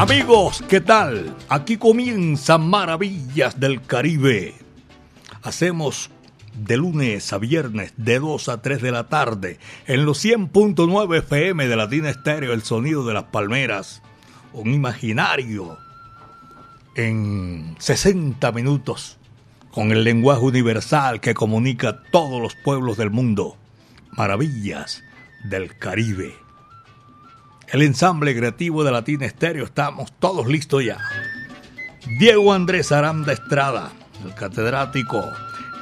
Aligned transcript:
Amigos, 0.00 0.64
¿qué 0.66 0.80
tal? 0.80 1.36
Aquí 1.50 1.76
comienzan 1.76 2.66
Maravillas 2.70 3.60
del 3.60 3.82
Caribe. 3.82 4.54
Hacemos 5.42 6.08
de 6.54 6.78
lunes 6.78 7.34
a 7.34 7.36
viernes 7.36 7.92
de 7.98 8.18
2 8.18 8.48
a 8.48 8.62
3 8.62 8.80
de 8.80 8.92
la 8.92 9.10
tarde 9.10 9.58
en 9.86 10.06
los 10.06 10.24
100.9 10.24 11.18
FM 11.18 11.68
de 11.68 11.76
Latina 11.76 12.08
Estéreo, 12.08 12.54
el 12.54 12.62
sonido 12.62 13.04
de 13.04 13.12
las 13.12 13.24
palmeras. 13.24 14.00
Un 14.54 14.72
imaginario 14.72 15.76
en 16.94 17.76
60 17.78 18.52
minutos 18.52 19.18
con 19.70 19.92
el 19.92 20.02
lenguaje 20.02 20.40
universal 20.40 21.20
que 21.20 21.34
comunica 21.34 22.04
todos 22.10 22.40
los 22.40 22.54
pueblos 22.54 22.96
del 22.96 23.10
mundo. 23.10 23.58
Maravillas 24.12 25.02
del 25.44 25.76
Caribe 25.76 26.39
el 27.72 27.82
ensamble 27.82 28.36
creativo 28.36 28.82
de 28.84 28.90
Latina 28.90 29.26
Estéreo. 29.26 29.64
Estamos 29.64 30.12
todos 30.18 30.46
listos 30.46 30.84
ya. 30.84 30.98
Diego 32.18 32.52
Andrés 32.52 32.90
Aranda 32.90 33.32
Estrada, 33.32 33.92
el 34.24 34.34
catedrático. 34.34 35.24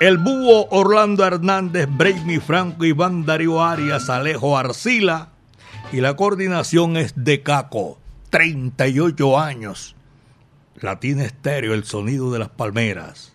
El 0.00 0.18
búho 0.18 0.68
Orlando 0.70 1.24
Hernández, 1.24 1.88
Braimi 1.90 2.38
Franco, 2.38 2.84
Iván 2.84 3.24
Darío 3.24 3.62
Arias, 3.62 4.10
Alejo 4.10 4.56
Arcila. 4.56 5.30
Y 5.90 6.00
la 6.00 6.14
coordinación 6.14 6.96
es 6.96 7.14
de 7.16 7.42
Caco, 7.42 7.98
38 8.30 9.38
años. 9.38 9.96
Latina 10.76 11.24
Estéreo, 11.24 11.74
el 11.74 11.84
sonido 11.84 12.30
de 12.30 12.38
las 12.38 12.50
palmeras. 12.50 13.32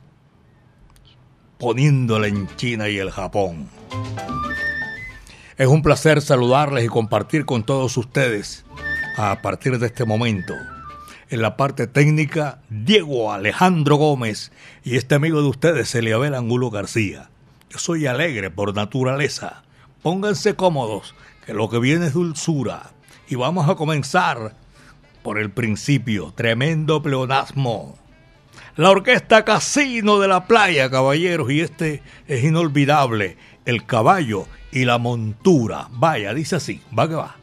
Poniéndola 1.58 2.28
en 2.28 2.47
China 2.56 2.88
y 2.88 2.97
el 2.97 3.11
Japón. 3.11 3.67
Es 5.56 5.68
un 5.68 5.84
placer 5.84 6.20
saludarles 6.22 6.84
y 6.84 6.88
compartir 6.88 7.46
con 7.46 7.64
todos 7.64 7.96
ustedes 7.98 8.66
a 9.18 9.40
partir 9.44 9.78
de 9.78 9.86
este 9.86 10.04
momento. 10.04 10.56
En 11.30 11.44
la 11.44 11.58
parte 11.58 11.86
técnica, 11.86 12.58
Diego 12.70 13.32
Alejandro 13.32 13.98
Gómez 13.98 14.52
y 14.84 14.98
este 14.98 15.14
amigo 15.14 15.44
de 15.44 15.50
ustedes, 15.50 15.94
Eliabel 15.94 16.34
Angulo 16.34 16.72
García. 16.72 17.30
Yo 17.70 17.78
soy 17.78 18.08
alegre 18.08 18.50
por 18.50 18.74
naturaleza. 18.74 19.62
Pónganse 20.02 20.56
cómodos, 20.56 21.14
que 21.46 21.54
lo 21.54 21.70
que 21.70 21.78
viene 21.78 22.08
es 22.08 22.14
dulzura. 22.14 22.90
Y 23.28 23.36
vamos 23.36 23.70
a 23.70 23.76
comenzar 23.76 24.56
por 25.22 25.38
el 25.38 25.52
principio. 25.52 26.34
Tremendo 26.36 27.04
pleonasmo. 27.04 27.96
La 28.76 28.90
orquesta 28.90 29.46
Casino 29.46 30.20
de 30.20 30.28
la 30.28 30.48
Playa, 30.48 30.90
caballeros, 30.90 31.52
y 31.52 31.62
este 31.62 32.02
es 32.28 32.44
inolvidable. 32.44 33.38
El 33.66 33.86
caballo 33.86 34.47
y 34.72 34.86
la 34.86 34.97
montura. 34.97 35.88
Vaya, 35.92 36.33
dice 36.33 36.56
así, 36.56 36.81
va 36.97 37.08
que 37.08 37.16
va. 37.16 37.42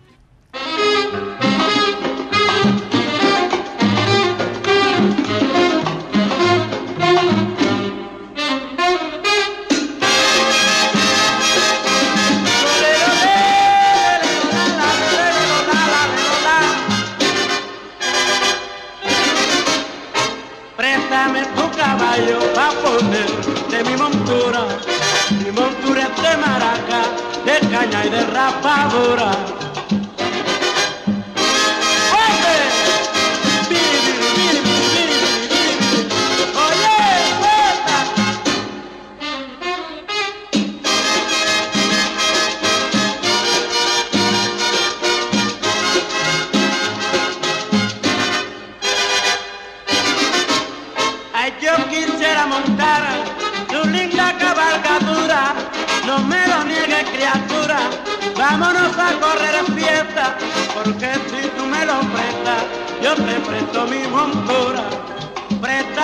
De 27.80 27.90
caña 27.90 28.06
y 28.06 28.10
de 28.10 28.26
rapadura. 28.26 29.69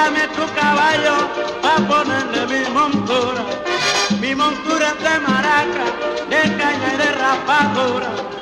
Préstame 0.06 0.28
tu 0.36 0.46
caballo 0.54 1.16
pa' 1.62 1.82
ponerle 1.88 2.46
mi 2.46 2.62
montura. 2.72 3.44
Mi 4.20 4.36
montura 4.36 4.86
es 4.92 5.02
de 5.02 5.18
maraca, 5.18 5.84
de 6.30 6.42
caña 6.56 6.94
y 6.94 6.96
de 6.96 7.10
rapadura. 7.12 8.35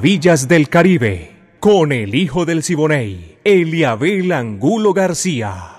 Maravillas 0.00 0.48
del 0.48 0.70
Caribe, 0.70 1.30
con 1.60 1.92
el 1.92 2.14
hijo 2.14 2.46
del 2.46 2.62
Siboney, 2.62 3.36
Eliabel 3.44 4.32
Angulo 4.32 4.94
García. 4.94 5.72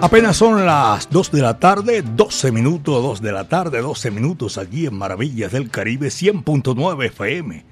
Apenas 0.00 0.38
son 0.38 0.64
las 0.64 1.10
2 1.10 1.32
de 1.32 1.42
la 1.42 1.58
tarde, 1.58 2.00
12 2.00 2.50
minutos, 2.50 3.02
2 3.02 3.20
de 3.20 3.32
la 3.32 3.46
tarde, 3.46 3.82
12 3.82 4.10
minutos 4.10 4.56
aquí 4.56 4.86
en 4.86 4.96
Maravillas 4.96 5.52
del 5.52 5.68
Caribe 5.68 6.08
100.9 6.08 7.04
FM, 7.08 7.62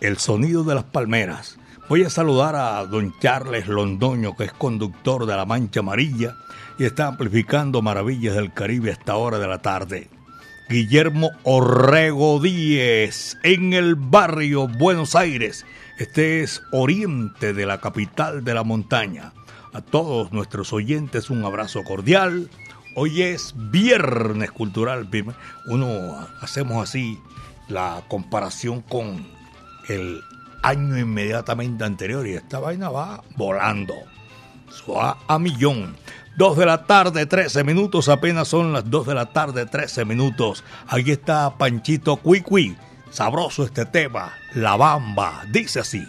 el 0.00 0.18
sonido 0.18 0.64
de 0.64 0.74
las 0.74 0.84
palmeras. 0.84 1.56
Voy 1.88 2.02
a 2.02 2.10
saludar 2.10 2.56
a 2.56 2.84
don 2.84 3.14
Charles 3.20 3.68
Londoño, 3.68 4.34
que 4.34 4.46
es 4.46 4.52
conductor 4.52 5.24
de 5.24 5.36
La 5.36 5.46
Mancha 5.46 5.78
Amarilla 5.78 6.34
y 6.80 6.84
está 6.84 7.06
amplificando 7.06 7.80
Maravillas 7.80 8.34
del 8.34 8.52
Caribe 8.52 8.90
a 8.90 8.94
esta 8.94 9.14
hora 9.14 9.38
de 9.38 9.46
la 9.46 9.58
tarde. 9.58 10.10
Guillermo 10.72 11.32
Orrego 11.42 12.40
Díez, 12.40 13.36
en 13.42 13.74
el 13.74 13.94
barrio 13.94 14.68
Buenos 14.68 15.14
Aires. 15.14 15.66
Este 15.98 16.40
es 16.40 16.62
oriente 16.72 17.52
de 17.52 17.66
la 17.66 17.78
capital 17.78 18.42
de 18.42 18.54
la 18.54 18.62
montaña. 18.62 19.34
A 19.74 19.82
todos 19.82 20.32
nuestros 20.32 20.72
oyentes 20.72 21.28
un 21.28 21.44
abrazo 21.44 21.84
cordial. 21.84 22.48
Hoy 22.96 23.20
es 23.20 23.52
Viernes 23.54 24.50
Cultural. 24.50 25.10
Uno 25.66 26.26
hacemos 26.40 26.82
así 26.82 27.18
la 27.68 28.02
comparación 28.08 28.80
con 28.80 29.26
el 29.90 30.22
año 30.62 30.98
inmediatamente 30.98 31.84
anterior 31.84 32.26
y 32.26 32.32
esta 32.32 32.60
vaina 32.60 32.88
va 32.88 33.22
volando. 33.36 33.92
A 35.28 35.38
millón. 35.38 35.94
2 36.36 36.56
de 36.56 36.66
la 36.66 36.84
tarde, 36.84 37.26
13 37.26 37.64
minutos, 37.64 38.08
apenas 38.08 38.48
son 38.48 38.72
las 38.72 38.88
2 38.88 39.06
de 39.06 39.14
la 39.14 39.26
tarde, 39.26 39.66
13 39.66 40.04
minutos. 40.04 40.64
Aquí 40.88 41.12
está 41.12 41.56
Panchito 41.58 42.16
Cuicui. 42.16 42.76
Sabroso 43.10 43.64
este 43.64 43.84
tema, 43.84 44.32
La 44.54 44.76
Bamba, 44.76 45.42
dice 45.50 45.80
así. 45.80 46.06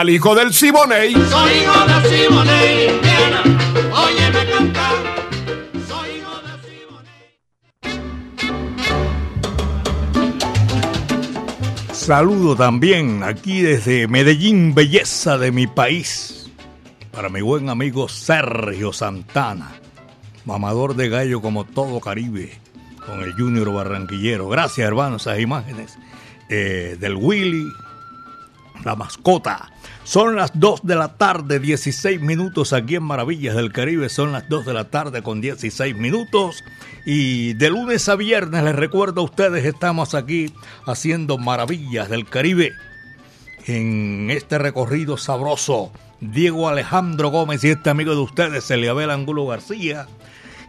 Al 0.00 0.08
hijo 0.08 0.34
del 0.34 0.54
Siboney. 0.54 1.12
Soy 1.12 1.52
hijo 1.58 1.86
del 1.86 2.02
Siboney. 2.10 2.88
Óyeme 3.92 4.50
cantar. 4.50 4.94
Soy 5.86 6.08
hijo 6.16 6.40
del 6.40 6.58
Siboney. 6.64 7.10
Saludo 11.92 12.56
también 12.56 13.22
aquí 13.24 13.60
desde 13.60 14.08
Medellín, 14.08 14.74
belleza 14.74 15.36
de 15.36 15.52
mi 15.52 15.66
país. 15.66 16.50
Para 17.12 17.28
mi 17.28 17.42
buen 17.42 17.68
amigo 17.68 18.08
Sergio 18.08 18.94
Santana, 18.94 19.72
mamador 20.46 20.96
de 20.96 21.10
gallo 21.10 21.42
como 21.42 21.64
todo 21.64 22.00
Caribe, 22.00 22.58
con 23.04 23.20
el 23.20 23.34
Junior 23.34 23.70
Barranquillero. 23.70 24.48
Gracias, 24.48 24.88
hermanos, 24.88 25.26
esas 25.26 25.40
imágenes 25.40 25.98
eh, 26.48 26.96
del 26.98 27.16
Willy 27.16 27.66
la 28.84 28.96
mascota. 28.96 29.70
Son 30.04 30.36
las 30.36 30.58
2 30.58 30.80
de 30.82 30.96
la 30.96 31.16
tarde, 31.16 31.60
16 31.60 32.20
minutos 32.20 32.72
aquí 32.72 32.96
en 32.96 33.02
Maravillas 33.02 33.54
del 33.54 33.72
Caribe. 33.72 34.08
Son 34.08 34.32
las 34.32 34.48
2 34.48 34.66
de 34.66 34.74
la 34.74 34.90
tarde 34.90 35.22
con 35.22 35.40
16 35.40 35.96
minutos. 35.96 36.64
Y 37.06 37.54
de 37.54 37.70
lunes 37.70 38.08
a 38.08 38.16
viernes, 38.16 38.64
les 38.64 38.74
recuerdo 38.74 39.20
a 39.20 39.24
ustedes, 39.24 39.64
estamos 39.64 40.14
aquí 40.14 40.52
haciendo 40.86 41.38
Maravillas 41.38 42.08
del 42.08 42.26
Caribe. 42.26 42.72
En 43.66 44.30
este 44.30 44.58
recorrido 44.58 45.16
sabroso, 45.16 45.92
Diego 46.20 46.68
Alejandro 46.68 47.28
Gómez 47.28 47.62
y 47.64 47.68
este 47.68 47.90
amigo 47.90 48.14
de 48.14 48.20
ustedes, 48.20 48.70
Eliabel 48.70 49.10
Angulo 49.10 49.46
García. 49.46 50.06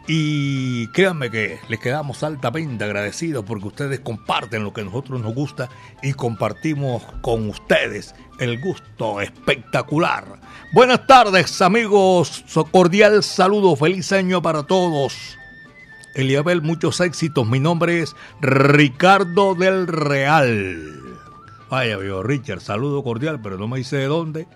Y 0.08 0.88
créanme 0.88 1.30
que 1.30 1.60
les 1.70 1.80
quedamos 1.80 2.24
altamente 2.24 2.84
agradecidos 2.84 3.46
porque 3.46 3.68
ustedes 3.68 4.00
comparten 4.00 4.64
lo 4.64 4.74
que 4.74 4.82
a 4.82 4.86
nosotros 4.86 5.22
nos 5.22 5.34
gusta 5.34 5.70
y 6.02 6.14
compartimos 6.14 7.04
con 7.22 7.48
ustedes 7.50 8.16
el 8.40 8.60
gusto 8.60 9.22
espectacular. 9.22 10.40
Buenas 10.74 11.06
tardes 11.06 11.62
amigos, 11.62 12.44
cordial 12.72 13.22
saludo, 13.22 13.76
feliz 13.76 14.12
año 14.12 14.42
para 14.42 14.64
todos. 14.64 15.38
Eliabel, 16.16 16.62
muchos 16.62 17.00
éxitos. 17.00 17.48
Mi 17.48 17.60
nombre 17.60 18.02
es 18.02 18.16
Ricardo 18.42 19.56
del 19.56 19.88
Real. 19.88 20.98
Vaya, 21.70 21.96
viejo 21.98 22.22
Richard, 22.22 22.60
saludo 22.60 23.02
cordial, 23.04 23.40
pero 23.42 23.58
no 23.58 23.68
me 23.68 23.78
dice 23.78 23.98
de 23.98 24.08
dónde. 24.08 24.48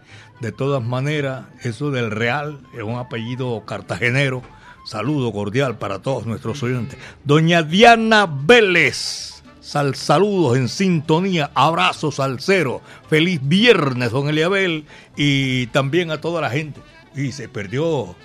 De 0.42 0.52
todas 0.52 0.84
maneras, 0.84 1.46
eso 1.64 1.92
del 1.92 2.12
Real 2.12 2.60
es 2.74 2.84
un 2.84 2.98
apellido 2.98 3.64
cartagenero 3.66 4.42
Saludo 4.86 5.34
cordial 5.34 5.78
para 5.78 6.00
todos 6.00 6.26
nuestros 6.28 6.62
oyentes. 6.62 7.00
Doña 7.24 7.64
Diana 7.64 8.28
Vélez. 8.28 9.44
Sal, 9.60 9.96
saludos 9.96 10.58
en 10.58 10.70
sintonía, 10.70 11.50
abrazos 11.56 12.20
al 12.20 12.40
cero. 12.40 12.82
Feliz 13.10 13.40
viernes, 13.42 14.12
don 14.12 14.30
Eliabel. 14.30 14.86
Y 15.18 15.68
también 15.68 16.12
a 16.12 16.22
toda 16.22 16.40
la 16.40 16.52
gente. 16.52 16.82
Y 17.16 17.32
se 17.32 17.50
perdió 17.50 18.16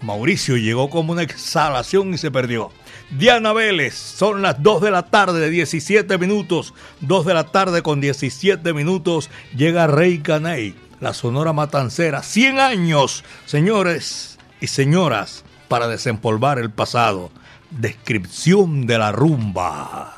Mauricio 0.00 0.56
llegó 0.56 0.88
como 0.90 1.12
una 1.12 1.22
exhalación 1.22 2.14
y 2.14 2.18
se 2.18 2.30
perdió. 2.30 2.70
Diana 3.10 3.52
Vélez, 3.52 3.94
son 3.94 4.42
las 4.42 4.62
2 4.62 4.82
de 4.82 4.90
la 4.92 5.02
tarde, 5.02 5.40
de 5.40 5.50
17 5.50 6.16
minutos. 6.18 6.74
2 7.00 7.26
de 7.26 7.34
la 7.34 7.44
tarde 7.44 7.82
con 7.82 8.00
17 8.00 8.72
minutos 8.72 9.30
llega 9.56 9.88
Rey 9.88 10.18
Caney, 10.18 10.76
la 11.00 11.14
Sonora 11.14 11.52
Matancera. 11.52 12.22
100 12.22 12.60
años, 12.60 13.24
señores 13.46 14.37
y 14.60 14.66
señoras, 14.66 15.44
para 15.68 15.88
desempolvar 15.88 16.58
el 16.58 16.70
pasado. 16.70 17.30
Descripción 17.70 18.86
de 18.86 18.98
la 18.98 19.12
rumba. 19.12 20.14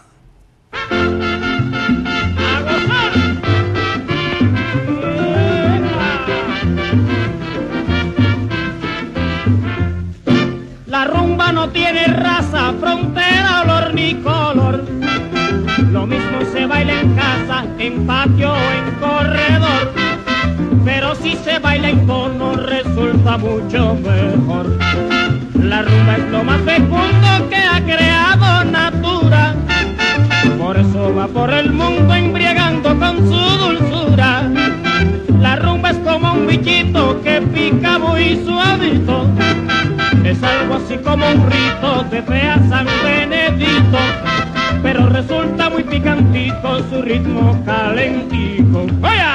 La 10.86 11.04
rumba 11.04 11.52
no 11.52 11.70
tiene 11.70 12.04
raza, 12.06 12.72
frontera, 12.78 13.62
olor 13.62 13.94
ni 13.94 14.14
color. 14.16 14.84
Lo 15.90 16.06
mismo 16.06 16.40
se 16.52 16.66
baila 16.66 17.00
en 17.00 17.14
casa, 17.14 17.64
en 17.78 18.06
patio 18.06 18.52
o 18.52 18.56
en 18.56 18.94
corredor. 19.00 19.92
Pero 20.84 21.14
si 21.16 21.36
se 21.36 21.58
baila 21.58 21.90
en 21.90 22.06
tono 22.06 22.29
mucho 23.38 23.94
mejor. 23.94 24.78
La 25.54 25.82
rumba 25.82 26.16
es 26.16 26.30
lo 26.30 26.44
más 26.44 26.60
fecundo 26.62 27.48
que 27.48 27.56
ha 27.56 27.80
creado 27.84 28.64
Natura. 28.64 29.54
Por 30.58 30.76
eso 30.76 31.14
va 31.14 31.28
por 31.28 31.52
el 31.52 31.72
mundo 31.72 32.14
embriagando 32.14 32.98
con 32.98 33.16
su 33.18 33.58
dulzura. 33.58 34.50
La 35.38 35.56
rumba 35.56 35.90
es 35.90 35.98
como 35.98 36.32
un 36.32 36.46
bichito 36.46 37.20
que 37.22 37.40
pica 37.42 37.98
muy 37.98 38.40
suavito. 38.44 39.28
Es 40.24 40.42
algo 40.42 40.74
así 40.74 40.96
como 40.98 41.26
un 41.26 41.50
rito 41.50 42.04
de 42.10 42.22
fea 42.22 42.58
San 42.68 42.86
Benedito. 43.04 43.98
Pero 44.82 45.08
resulta 45.08 45.70
muy 45.70 45.84
picantito 45.84 46.78
su 46.90 47.02
ritmo 47.02 47.62
calentico. 47.64 48.86
¡Vaya! 49.00 49.34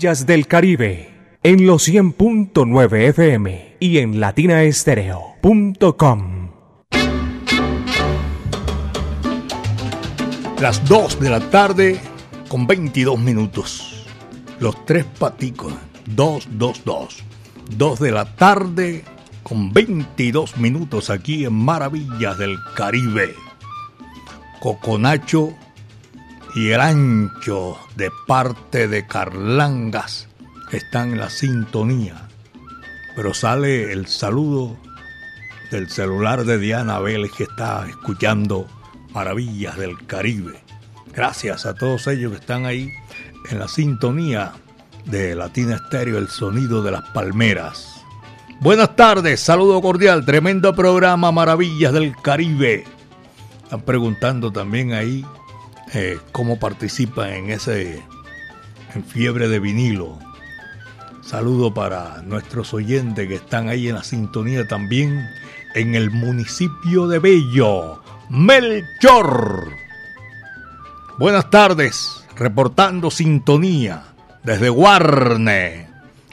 Maravillas 0.00 0.24
del 0.24 0.46
Caribe 0.46 1.10
en 1.42 1.66
los 1.66 1.86
100.9 1.86 3.08
FM 3.08 3.76
y 3.80 3.98
en 3.98 4.18
latinaestereo.com. 4.18 6.50
Las 10.58 10.88
2 10.88 11.20
de 11.20 11.28
la 11.28 11.40
tarde 11.50 12.00
con 12.48 12.66
22 12.66 13.18
minutos. 13.18 14.06
Los 14.58 14.86
tres 14.86 15.04
paticos. 15.04 15.74
2, 16.06 16.48
2, 16.52 16.82
2. 16.82 17.22
2 17.76 18.00
de 18.00 18.10
la 18.10 18.24
tarde 18.36 19.04
con 19.42 19.70
22 19.70 20.56
minutos 20.56 21.10
aquí 21.10 21.44
en 21.44 21.52
Maravillas 21.52 22.38
del 22.38 22.56
Caribe. 22.74 23.34
Coconacho 24.60 25.52
y 26.54 26.70
el 26.70 26.80
ancho 26.80 27.78
de 27.96 28.10
parte 28.26 28.88
de 28.88 29.06
Carlangas 29.06 30.28
están 30.72 31.12
en 31.12 31.18
la 31.18 31.30
sintonía. 31.30 32.28
Pero 33.14 33.34
sale 33.34 33.92
el 33.92 34.06
saludo 34.06 34.76
del 35.70 35.88
celular 35.90 36.44
de 36.44 36.58
Diana 36.58 36.98
Vélez 36.98 37.30
que 37.36 37.44
está 37.44 37.86
escuchando 37.88 38.66
Maravillas 39.12 39.76
del 39.76 40.06
Caribe. 40.06 40.62
Gracias 41.12 41.66
a 41.66 41.74
todos 41.74 42.06
ellos 42.06 42.32
que 42.32 42.38
están 42.38 42.66
ahí 42.66 42.90
en 43.50 43.58
la 43.58 43.68
sintonía 43.68 44.52
de 45.06 45.34
Latina 45.34 45.76
Estéreo, 45.76 46.18
el 46.18 46.28
sonido 46.28 46.82
de 46.82 46.92
las 46.92 47.02
palmeras. 47.10 48.04
Buenas 48.60 48.94
tardes, 48.94 49.40
saludo 49.40 49.80
cordial, 49.80 50.24
tremendo 50.24 50.74
programa 50.74 51.32
Maravillas 51.32 51.92
del 51.92 52.14
Caribe. 52.16 52.84
Están 53.64 53.82
preguntando 53.82 54.52
también 54.52 54.92
ahí 54.92 55.24
eh, 55.94 56.18
cómo 56.32 56.58
participan 56.58 57.30
en 57.30 57.50
ese 57.50 58.02
en 58.94 59.04
fiebre 59.04 59.48
de 59.48 59.58
vinilo. 59.60 60.18
Saludo 61.22 61.72
para 61.72 62.22
nuestros 62.22 62.74
oyentes 62.74 63.28
que 63.28 63.36
están 63.36 63.68
ahí 63.68 63.88
en 63.88 63.94
la 63.94 64.04
sintonía 64.04 64.66
también 64.66 65.28
en 65.74 65.94
el 65.94 66.10
municipio 66.10 67.06
de 67.06 67.18
Bello. 67.18 68.02
Melchor. 68.28 69.70
Buenas 71.18 71.50
tardes, 71.50 72.24
reportando 72.36 73.10
sintonía 73.10 74.04
desde 74.42 74.68
Guarne. 74.68 75.88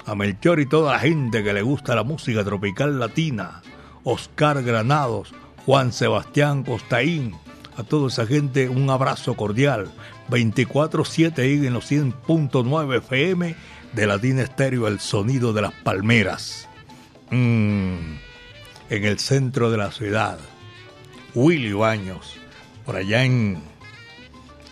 A 0.06 0.16
Melchor 0.16 0.60
y 0.60 0.66
toda 0.66 0.94
la 0.94 1.00
gente 1.00 1.44
que 1.44 1.54
le 1.54 1.62
gusta 1.62 1.96
la 1.96 2.04
música 2.04 2.44
tropical 2.44 3.00
latina. 3.00 3.62
Oscar 4.04 4.64
Granados, 4.64 5.34
Juan 5.66 5.92
Sebastián 5.92 6.64
Costaín, 6.64 7.36
a 7.78 7.84
toda 7.84 8.08
esa 8.08 8.26
gente 8.26 8.70
un 8.70 8.90
abrazo 8.90 9.36
cordial. 9.36 9.90
24-7 10.30 11.40
ahí 11.40 11.66
en 11.66 11.74
los 11.74 11.90
100.9 11.90 12.98
FM 12.98 13.56
de 13.94 14.08
Latina 14.08 14.42
Estéreo, 14.42 14.88
el 14.88 15.00
sonido 15.00 15.54
de 15.54 15.62
las 15.62 15.74
palmeras. 15.74 16.68
Mm, 17.30 18.16
en 18.90 19.06
el 19.06 19.20
centro 19.20 19.70
de 19.70 19.78
la 19.78 19.92
ciudad. 19.92 20.40
Willy 21.36 21.74
Baños, 21.74 22.36
por 22.86 22.96
allá 22.96 23.24
en, 23.24 23.62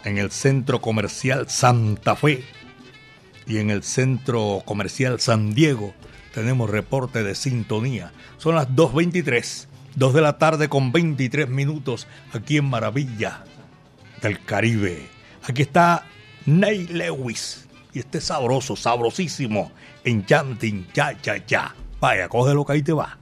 en 0.03 0.17
el 0.17 0.31
centro 0.31 0.81
comercial 0.81 1.47
Santa 1.47 2.15
Fe 2.15 2.43
y 3.45 3.57
en 3.57 3.69
el 3.69 3.83
centro 3.83 4.63
comercial 4.65 5.19
San 5.19 5.53
Diego 5.53 5.93
tenemos 6.33 6.69
reporte 6.69 7.23
de 7.23 7.35
sintonía. 7.35 8.11
Son 8.37 8.55
las 8.55 8.67
2.23, 8.69 9.67
2 9.95 10.13
de 10.13 10.21
la 10.21 10.37
tarde 10.37 10.67
con 10.67 10.91
23 10.91 11.47
minutos 11.47 12.07
aquí 12.33 12.57
en 12.57 12.65
Maravilla 12.65 13.43
del 14.21 14.43
Caribe. 14.43 15.07
Aquí 15.43 15.61
está 15.61 16.05
Ney 16.45 16.87
Lewis 16.87 17.67
y 17.93 17.99
este 17.99 18.19
sabroso, 18.19 18.75
sabrosísimo 18.75 19.71
Enchanting 20.03 20.87
Cha 20.91 21.19
Cha 21.21 21.45
Cha. 21.45 21.75
Vaya, 22.01 22.27
cógelo 22.27 22.65
que 22.65 22.73
ahí 22.73 22.81
te 22.81 22.91
va. 22.91 23.17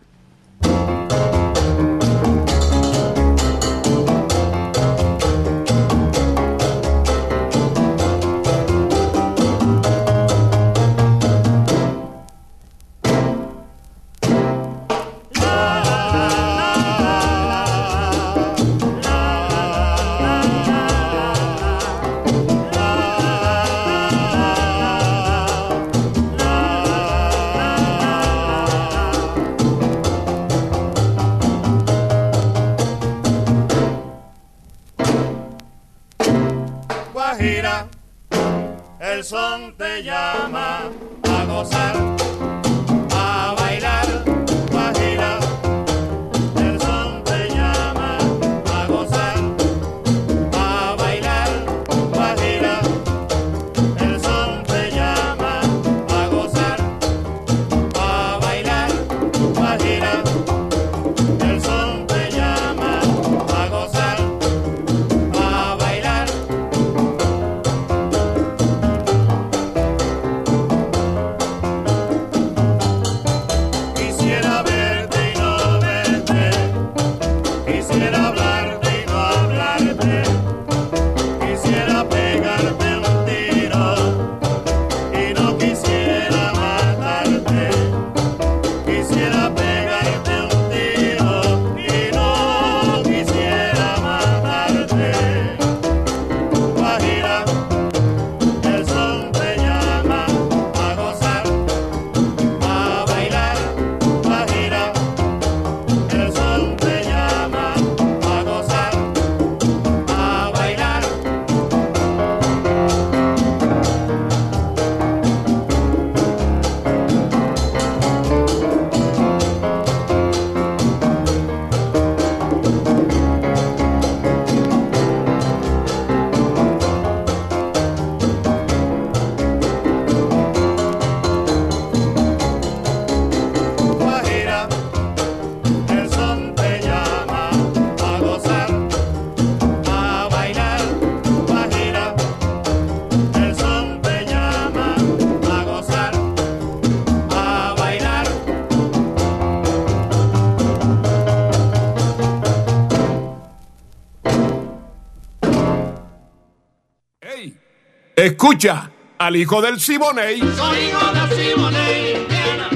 Escucha 158.23 158.89
al 159.17 159.35
hijo 159.35 159.61
del 159.61 159.81
Siboney. 159.81 160.39
Soy 160.39 160.77
hijo 160.77 161.11
de 161.11 161.19
Simoné, 161.35 162.11
Indiana, 162.21 162.69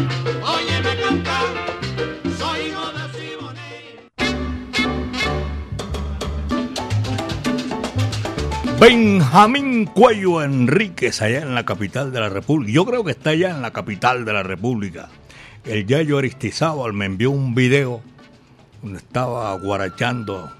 óyeme 0.43 1.01
cantar. 1.01 1.45
Soy 2.37 2.59
hijo 2.67 2.91
de 2.91 3.03
Simoné. 3.17 4.09
Benjamín 8.77 9.85
Cuello 9.85 10.43
Enríquez, 10.43 11.21
allá 11.21 11.39
en 11.43 11.55
la 11.55 11.63
capital 11.63 12.11
de 12.11 12.19
la 12.19 12.27
República. 12.27 12.73
Yo 12.73 12.85
creo 12.85 13.05
que 13.05 13.11
está 13.11 13.29
allá 13.29 13.51
en 13.51 13.61
la 13.61 13.71
capital 13.71 14.25
de 14.25 14.33
la 14.33 14.43
República. 14.43 15.07
El 15.63 15.87
Yayo 15.87 16.17
Aristizábal 16.17 16.91
me 16.91 17.05
envió 17.05 17.31
un 17.31 17.55
video 17.55 18.01
donde 18.81 18.97
estaba 18.97 19.57
guarachando, 19.57 20.51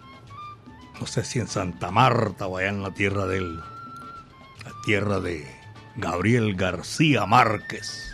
no 0.97 1.05
sé 1.05 1.25
si 1.25 1.39
en 1.39 1.49
Santa 1.49 1.91
Marta 1.91 2.47
o 2.47 2.55
allá 2.55 2.69
en 2.69 2.83
la 2.83 2.93
tierra 2.93 3.25
de 3.25 3.39
él, 3.39 3.59
tierra 4.87 5.19
de 5.19 5.45
Gabriel 5.97 6.55
García 6.55 7.25
Márquez. 7.25 8.09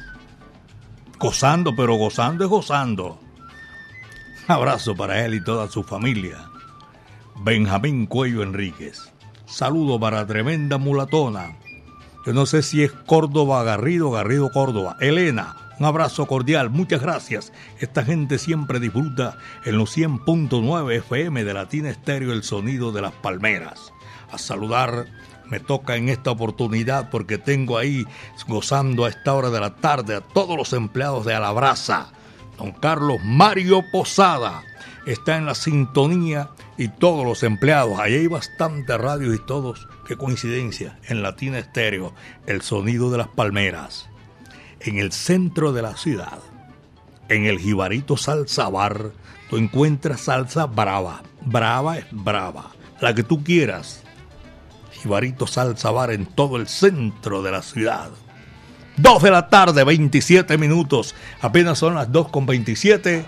Gozando, 1.19 1.75
pero 1.75 1.93
gozando 1.97 2.45
es 2.45 2.49
gozando. 2.49 3.19
Un 4.49 4.55
abrazo 4.55 4.95
para 4.95 5.23
él 5.23 5.35
y 5.35 5.43
toda 5.43 5.69
su 5.69 5.83
familia. 5.83 6.49
Benjamín 7.35 8.07
Cuello 8.07 8.41
Enríquez. 8.41 9.13
Saludo 9.45 9.99
para 9.99 10.25
tremenda 10.25 10.79
mulatona. 10.79 11.59
Yo 12.25 12.33
no 12.33 12.47
sé 12.47 12.63
si 12.63 12.81
es 12.81 12.91
Córdoba 12.91 13.63
Garrido, 13.63 14.09
Garrido 14.09 14.49
Córdoba. 14.51 14.97
Elena, 14.99 15.55
un 15.79 15.85
abrazo 15.85 16.25
cordial, 16.25 16.71
muchas 16.71 17.03
gracias. 17.03 17.53
Esta 17.81 18.03
gente 18.03 18.39
siempre 18.39 18.79
disfruta 18.79 19.37
en 19.63 19.77
los 19.77 19.95
100.9 19.95 20.91
FM 20.91 21.43
de 21.43 21.53
Latina 21.53 21.91
Estéreo 21.91 22.33
el 22.33 22.41
sonido 22.41 22.91
de 22.91 23.03
las 23.03 23.13
palmeras. 23.13 23.93
A 24.31 24.39
saludar 24.39 25.05
me 25.53 25.59
toca 25.59 25.97
en 25.97 26.09
esta 26.09 26.31
oportunidad 26.31 27.11
porque 27.11 27.37
tengo 27.37 27.77
ahí 27.77 28.07
gozando 28.47 29.05
a 29.05 29.09
esta 29.09 29.35
hora 29.35 29.51
de 29.51 29.59
la 29.59 29.75
tarde 29.75 30.15
a 30.15 30.21
todos 30.21 30.57
los 30.57 30.73
empleados 30.73 31.27
de 31.27 31.35
Alabraza. 31.35 32.07
Don 32.57 32.71
Carlos 32.71 33.19
Mario 33.23 33.83
Posada 33.91 34.63
está 35.05 35.37
en 35.37 35.45
la 35.45 35.53
sintonía 35.53 36.49
y 36.75 36.87
todos 36.87 37.23
los 37.23 37.43
empleados. 37.43 37.99
Ahí 37.99 38.15
hay 38.15 38.25
bastantes 38.25 38.97
radios 38.97 39.35
y 39.35 39.45
todos. 39.45 39.87
Qué 40.07 40.17
coincidencia. 40.17 40.97
En 41.07 41.21
Latina 41.21 41.59
Estéreo, 41.59 42.15
el 42.47 42.63
sonido 42.63 43.11
de 43.11 43.19
las 43.19 43.27
palmeras. 43.27 44.09
En 44.79 44.97
el 44.97 45.11
centro 45.11 45.71
de 45.71 45.83
la 45.83 45.95
ciudad, 45.95 46.39
en 47.29 47.45
el 47.45 47.59
Jibarito 47.59 48.17
Salsa 48.17 48.69
Bar, 48.69 49.11
tú 49.51 49.57
encuentras 49.57 50.21
salsa 50.21 50.65
brava. 50.65 51.21
Brava 51.45 51.99
es 51.99 52.07
brava. 52.09 52.71
La 53.01 53.13
que 53.13 53.21
tú 53.21 53.43
quieras. 53.43 54.02
Jibarito 55.03 55.47
Salsa 55.47 55.91
Bar 55.91 56.11
en 56.11 56.25
todo 56.25 56.55
el 56.55 56.69
centro 56.69 57.43
de 57.43 57.51
la 57.51 57.61
ciudad. 57.61 58.09
2 58.95 59.23
de 59.23 59.31
la 59.31 59.49
tarde, 59.49 59.83
27 59.83 60.57
minutos. 60.57 61.13
Apenas 61.41 61.77
son 61.77 61.95
las 61.95 62.09
2 62.09 62.29
con 62.29 62.45
27 62.45 63.25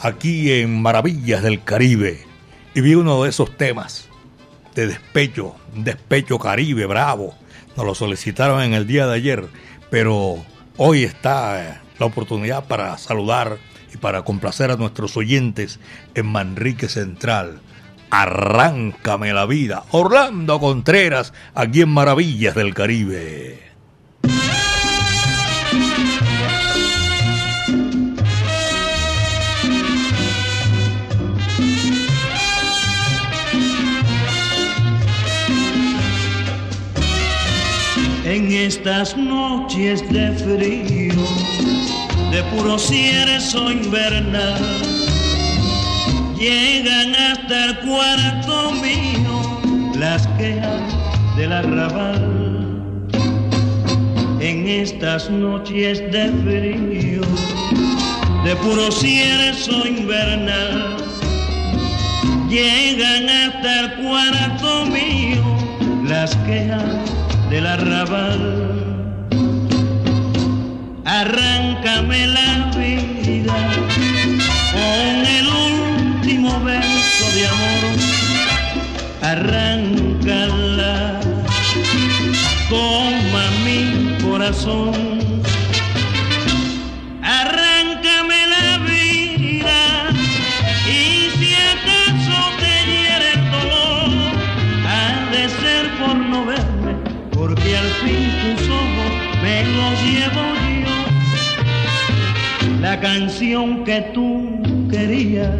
aquí 0.00 0.52
en 0.52 0.80
Maravillas 0.80 1.42
del 1.42 1.62
Caribe. 1.62 2.26
Y 2.74 2.80
vi 2.80 2.94
uno 2.94 3.22
de 3.22 3.28
esos 3.28 3.56
temas 3.58 4.08
de 4.74 4.86
despecho, 4.86 5.54
despecho 5.74 6.38
caribe 6.38 6.86
bravo. 6.86 7.34
Nos 7.76 7.84
lo 7.84 7.94
solicitaron 7.94 8.62
en 8.62 8.72
el 8.72 8.86
día 8.86 9.06
de 9.06 9.14
ayer, 9.14 9.44
pero 9.90 10.42
hoy 10.78 11.04
está 11.04 11.62
eh, 11.62 11.78
la 11.98 12.06
oportunidad 12.06 12.66
para 12.66 12.96
saludar 12.96 13.58
y 13.92 13.98
para 13.98 14.22
complacer 14.22 14.70
a 14.70 14.76
nuestros 14.76 15.16
oyentes 15.18 15.78
en 16.14 16.26
Manrique 16.26 16.88
Central. 16.88 17.60
Arráncame 18.10 19.32
la 19.32 19.46
vida. 19.46 19.84
Orlando 19.90 20.58
Contreras, 20.60 21.32
aquí 21.54 21.82
en 21.82 21.90
Maravillas 21.90 22.54
del 22.54 22.74
Caribe. 22.74 23.68
En 38.24 38.52
estas 38.52 39.16
noches 39.16 40.06
de 40.12 40.30
frío, 40.32 41.24
de 42.30 42.42
puro 42.54 42.78
cierzo 42.78 43.70
invernal, 43.70 44.58
llegan 46.38 47.14
hasta 47.16 47.64
el 47.64 47.78
cuarto 47.80 48.70
mío 48.72 49.60
las 49.98 50.26
quejas 50.38 50.80
del 51.36 51.52
arrabal. 51.52 52.82
En 54.40 54.68
estas 54.68 55.28
noches 55.30 55.98
de 56.12 56.28
frío, 56.44 57.22
de 58.44 58.54
puro 58.56 58.92
cierzo 58.92 59.84
invernal, 59.86 60.96
llegan 62.48 63.28
hasta 63.28 63.80
el 63.80 63.94
cuarto 63.94 64.86
mío 64.86 65.42
las 66.04 66.36
quejas 66.46 66.84
del 67.50 67.66
arrabal. 67.66 68.74
Arráncame 71.04 72.26
la 72.28 72.57
Arráncame 87.22 88.40
la 88.54 88.78
vida 88.78 89.80
y 90.86 91.30
si 91.38 91.50
acaso 91.54 92.38
te 92.60 92.74
hiere 92.90 93.28
el 93.34 93.42
dolor, 93.50 94.08
ha 94.86 95.30
de 95.30 95.42
ser 95.48 95.84
por 95.98 96.16
no 96.16 96.44
verme 96.46 96.94
porque 97.32 97.76
al 97.76 97.90
fin 98.02 98.24
tus 98.42 98.68
ojos 98.68 99.10
me 99.42 99.56
los 99.76 99.94
llevo 100.02 100.44
yo. 100.84 100.96
La 102.80 102.94
canción 103.00 103.84
que 103.84 103.98
tú 104.14 104.60
querías, 104.90 105.50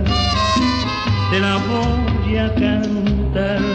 te 1.31 1.40
la 1.40 1.57
voy 1.68 2.37
a 2.37 2.55
cantar. 2.55 3.67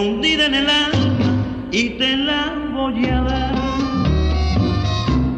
Escondida 0.00 0.46
en 0.46 0.54
el 0.54 0.70
alma 0.70 1.44
y 1.70 1.90
te 1.90 2.16
la 2.16 2.50
voy 2.72 3.04
a 3.06 3.20
dar. 3.20 3.54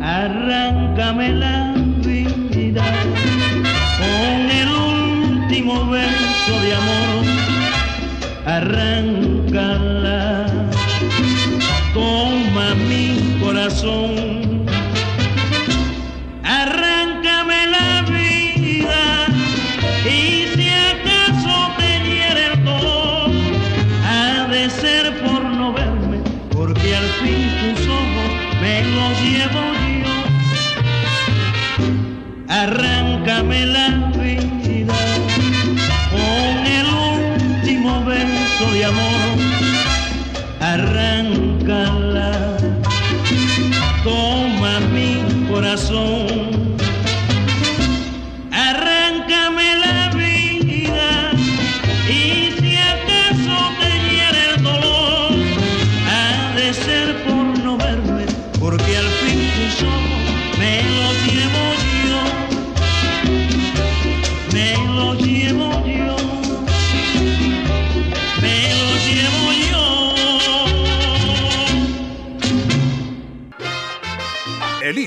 Arráncame 0.01 1.33
la 1.33 1.75
vida 2.05 2.85
con 3.99 4.51
el 4.61 4.69
último 4.69 5.91
verso 5.91 6.61
de 6.61 6.75
amor, 6.75 7.25
arráncala, 8.47 10.47
toma 11.93 12.75
mi 12.89 13.41
corazón, 13.43 14.52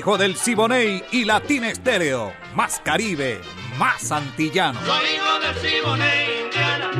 hijo 0.06 0.18
del 0.18 0.36
Siboney 0.36 1.02
y 1.10 1.24
Latina 1.24 1.68
Estéreo. 1.68 2.32
Más 2.54 2.80
Caribe, 2.84 3.40
más 3.76 4.12
antillano. 4.12 4.78
Soy 4.86 5.04
hijo 5.16 5.40
del 5.40 5.56
Siboney, 5.56 6.44
Indiana, 6.44 6.90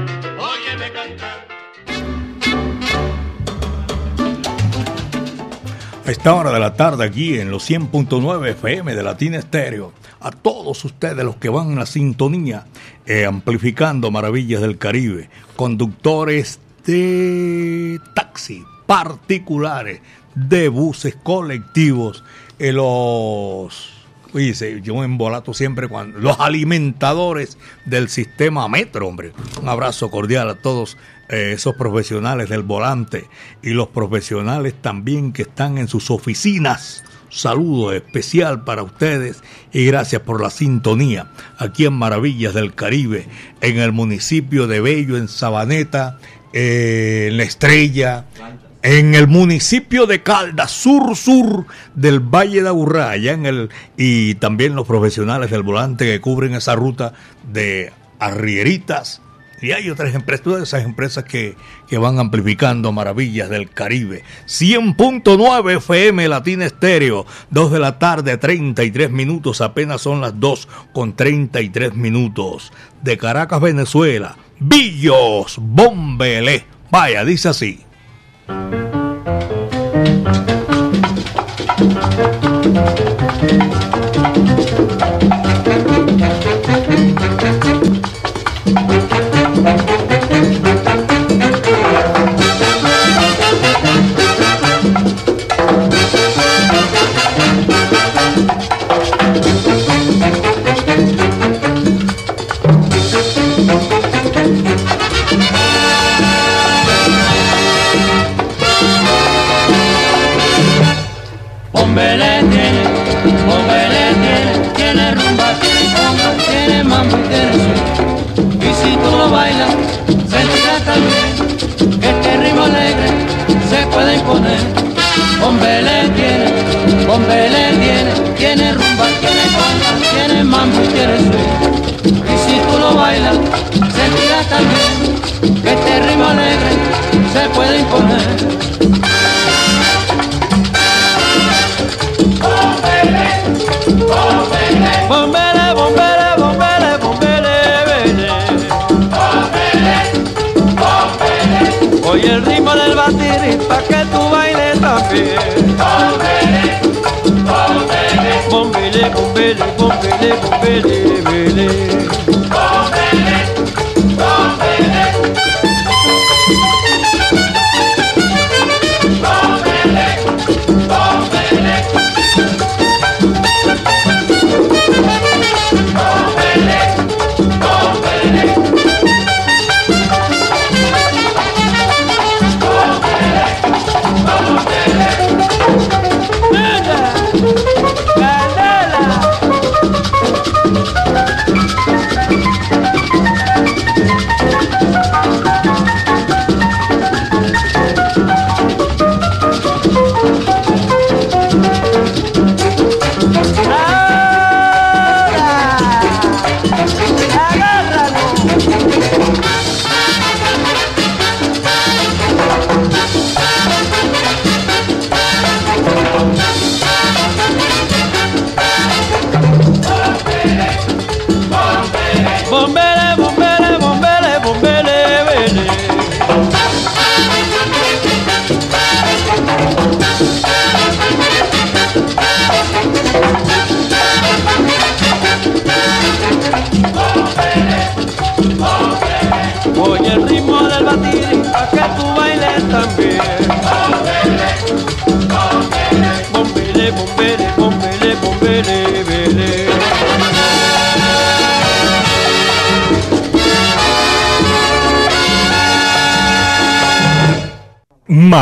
óyeme 0.41 0.93
cantar. 0.93 1.47
A 6.05 6.11
esta 6.11 6.35
hora 6.35 6.51
de 6.51 6.59
la 6.59 6.75
tarde 6.75 7.05
aquí 7.05 7.39
en 7.39 7.53
los 7.53 7.71
100.9 7.71 8.49
FM 8.49 8.97
de 8.97 9.03
Latina 9.05 9.39
Estéreo. 9.39 9.93
A 10.19 10.33
todos 10.33 10.85
ustedes 10.85 11.25
los 11.25 11.37
que 11.37 11.49
van 11.49 11.71
en 11.71 11.77
la 11.77 11.87
sintonía, 11.87 12.67
eh, 13.07 13.25
amplificando 13.25 14.11
maravillas 14.11 14.63
del 14.63 14.79
Caribe, 14.79 15.31
conductores 15.55 16.59
de 16.85 18.01
taxi 18.17 18.65
particulares, 18.87 20.01
de 20.35 20.69
buses 20.69 21.17
colectivos, 21.23 22.25
eh, 22.59 22.73
los 22.73 23.97
Oye, 24.37 24.83
yo 24.83 25.03
embolato 25.03 25.55
siempre 25.55 25.89
cuando 25.89 26.19
los 26.19 26.39
alimentadores 26.41 27.57
del 27.87 28.11
sistema 28.11 28.69
metro, 28.69 29.09
hombre. 29.09 29.33
Un 29.63 29.69
abrazo 29.69 30.11
cordial 30.11 30.51
a 30.51 30.57
todos 30.57 30.99
eh, 31.31 31.53
esos 31.55 31.75
profesionales 31.77 32.51
del 32.51 32.63
volante 32.63 33.25
y 33.63 33.71
los 33.71 33.89
profesionales 33.89 34.75
también 34.81 35.33
que 35.33 35.43
están 35.43 35.79
en 35.79 35.89
sus 35.89 36.11
oficinas. 36.11 37.03
Saludo 37.31 37.93
especial 37.93 38.63
para 38.65 38.83
ustedes 38.83 39.43
y 39.73 39.87
gracias 39.87 40.21
por 40.21 40.43
la 40.43 40.51
sintonía 40.51 41.31
aquí 41.57 41.87
en 41.87 41.95
Maravillas 41.95 42.53
del 42.53 42.75
Caribe, 42.75 43.27
en 43.63 43.79
el 43.79 43.93
municipio 43.93 44.67
de 44.67 44.81
Bello, 44.81 45.17
en 45.17 45.29
Sabaneta, 45.29 46.19
eh, 46.53 47.29
en 47.31 47.39
La 47.39 47.45
Estrella, 47.45 48.27
en 48.87 49.17
el 49.17 49.27
municipio 49.27 50.07
de 50.07 50.23
Caldas, 50.23 50.71
sur, 50.71 51.17
sur 51.17 51.67
del 51.97 52.21
Valle 52.21 52.63
de 52.63 52.69
Aburrá, 52.69 53.11
allá 53.11 53.33
en 53.33 53.45
el, 53.45 53.71
y 53.97 54.37
también 54.37 54.77
los 54.77 54.87
profesionales 54.87 55.51
del 55.51 55.65
volante 55.65 56.05
que 56.05 56.21
cubren 56.21 56.55
esa 56.55 56.77
ruta 56.77 57.13
de 57.53 57.93
Arrieritas 58.21 59.21
Y 59.61 59.73
hay 59.73 59.91
otras 59.91 60.15
empresas, 60.15 60.45
todas 60.45 60.63
esas 60.63 60.85
empresas 60.85 61.25
que, 61.25 61.57
que 61.89 61.99
van 61.99 62.21
amplificando 62.21 62.93
maravillas 62.93 63.51
del 63.51 63.71
Caribe. 63.71 64.23
100.9 64.47 65.79
FM 65.79 66.29
Latina 66.29 66.65
Estéreo, 66.65 67.27
2 67.51 67.73
de 67.73 67.81
la 67.81 67.99
tarde, 67.99 68.39
33 68.39 69.11
minutos, 69.11 69.63
apenas 69.63 70.01
son 70.01 70.21
las 70.21 70.39
2 70.39 70.69
con 70.93 71.17
33 71.17 71.93
minutos. 71.97 72.73
De 73.03 73.19
Caracas, 73.19 73.61
Venezuela, 73.61 74.37
Villos, 74.61 75.57
Bombelé. 75.61 76.67
Vaya, 76.93 77.25
dice 77.25 77.49
así. 77.49 77.86
Thank 78.49 78.87
you. 83.75 83.86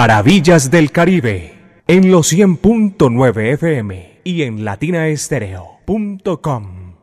Maravillas 0.07 0.71
del 0.71 0.93
Caribe 0.93 1.55
en 1.87 2.11
los 2.11 2.31
100.9 2.31 3.55
FM 3.55 4.21
y 4.23 4.43
en 4.43 4.63
latinaestereo.com. 4.63 6.95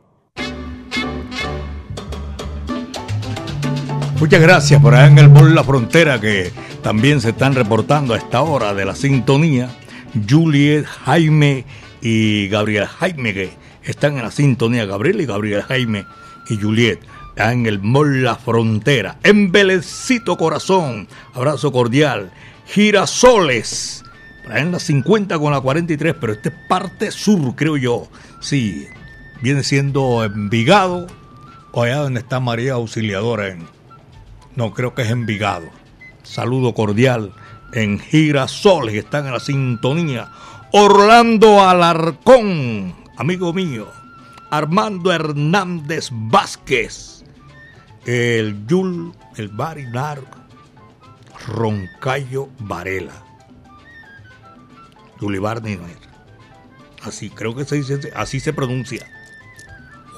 Muchas 4.20 4.40
gracias 4.40 4.80
por 4.80 4.94
allá 4.94 5.08
en 5.08 5.18
el 5.18 5.26
Bol 5.26 5.52
La 5.52 5.64
Frontera 5.64 6.20
que 6.20 6.52
también 6.84 7.20
se 7.20 7.30
están 7.30 7.56
reportando 7.56 8.14
a 8.14 8.18
esta 8.18 8.42
hora 8.42 8.72
de 8.72 8.84
la 8.84 8.94
sintonía. 8.94 9.68
Juliet, 10.30 10.84
Jaime 10.84 11.64
y 12.00 12.46
Gabriel 12.46 12.86
Jaime 12.86 13.34
que 13.34 13.50
están 13.82 14.16
en 14.16 14.22
la 14.22 14.30
sintonía. 14.30 14.86
Gabriel 14.86 15.20
y 15.20 15.26
Gabriel 15.26 15.62
Jaime 15.62 16.04
y 16.48 16.56
Juliet. 16.56 17.00
En 17.34 17.66
el 17.66 17.80
Mall 17.80 18.22
La 18.22 18.36
Frontera. 18.36 19.18
En 19.24 19.50
Belecito 19.50 20.36
Corazón. 20.36 21.08
Abrazo 21.34 21.72
cordial. 21.72 22.30
Girasoles. 22.72 24.02
En 24.48 24.72
la 24.72 24.78
50 24.78 25.38
con 25.38 25.52
la 25.52 25.60
43, 25.60 26.14
pero 26.18 26.32
este 26.32 26.48
es 26.48 26.54
parte 26.68 27.10
sur, 27.10 27.54
creo 27.54 27.76
yo. 27.76 28.08
Sí, 28.40 28.88
viene 29.42 29.62
siendo 29.62 30.24
Envigado 30.24 31.06
o 31.72 31.82
allá 31.82 31.98
donde 31.98 32.20
está 32.20 32.40
María 32.40 32.74
Auxiliadora 32.74 33.48
en, 33.48 33.68
no, 34.56 34.72
creo 34.72 34.94
que 34.94 35.02
es 35.02 35.10
Envigado. 35.10 35.66
Saludo 36.22 36.72
cordial 36.72 37.34
en 37.74 37.98
Girasoles, 37.98 38.94
que 38.94 39.00
están 39.00 39.26
en 39.26 39.32
la 39.32 39.40
sintonía. 39.40 40.30
Orlando 40.72 41.62
Alarcón, 41.62 42.94
amigo 43.18 43.52
mío. 43.52 43.88
Armando 44.50 45.12
Hernández 45.12 46.08
Vázquez. 46.10 47.22
El 48.06 48.66
Yul, 48.66 49.12
el 49.36 49.48
Barinar, 49.48 50.41
Roncayo 51.46 52.48
Varela. 52.58 53.24
Yulibarni 55.20 55.76
no 55.76 55.86
es. 55.86 55.98
Así, 57.02 57.30
creo 57.30 57.54
que 57.54 57.64
se 57.64 57.76
dice, 57.76 58.12
así 58.14 58.40
se 58.40 58.52
pronuncia. 58.52 59.06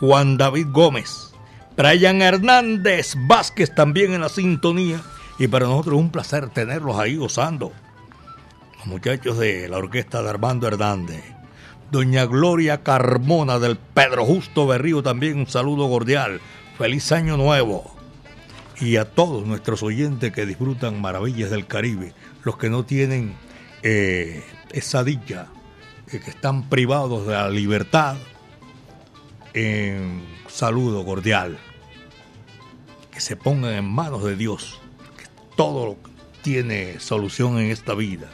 Juan 0.00 0.36
David 0.36 0.66
Gómez. 0.70 1.32
Brian 1.76 2.22
Hernández 2.22 3.14
Vázquez 3.26 3.74
también 3.74 4.12
en 4.12 4.20
la 4.20 4.28
sintonía. 4.28 5.00
Y 5.38 5.48
para 5.48 5.66
nosotros 5.66 5.96
es 5.96 6.00
un 6.00 6.10
placer 6.10 6.50
tenerlos 6.50 6.96
ahí 6.98 7.16
gozando. 7.16 7.72
Los 8.78 8.86
muchachos 8.86 9.38
de 9.38 9.68
la 9.68 9.78
orquesta 9.78 10.22
de 10.22 10.30
Armando 10.30 10.68
Hernández. 10.68 11.24
Doña 11.90 12.26
Gloria 12.26 12.82
Carmona 12.82 13.58
del 13.58 13.76
Pedro 13.76 14.24
Justo 14.24 14.66
Berrío 14.66 15.02
también 15.02 15.38
un 15.38 15.46
saludo 15.46 15.88
cordial. 15.88 16.40
Feliz 16.76 17.10
año 17.12 17.36
nuevo. 17.36 17.93
Y 18.80 18.96
a 18.96 19.04
todos 19.04 19.46
nuestros 19.46 19.82
oyentes 19.82 20.32
que 20.32 20.46
disfrutan 20.46 21.00
maravillas 21.00 21.50
del 21.50 21.66
Caribe. 21.66 22.12
Los 22.42 22.56
que 22.56 22.70
no 22.70 22.84
tienen 22.84 23.34
eh, 23.82 24.42
esa 24.72 25.04
dicha, 25.04 25.48
eh, 26.10 26.20
que 26.20 26.30
están 26.30 26.68
privados 26.68 27.26
de 27.26 27.32
la 27.34 27.50
libertad. 27.50 28.16
Eh, 29.52 30.00
saludo 30.48 31.04
cordial. 31.04 31.58
que 33.10 33.20
se 33.20 33.36
pongan 33.36 33.74
en 33.74 33.84
manos 33.84 34.24
de 34.24 34.34
Dios, 34.34 34.80
que 35.16 35.26
todo 35.56 35.96
tiene 36.42 36.98
solución 36.98 37.58
en 37.58 37.70
esta 37.70 37.94
vida. 37.94 38.28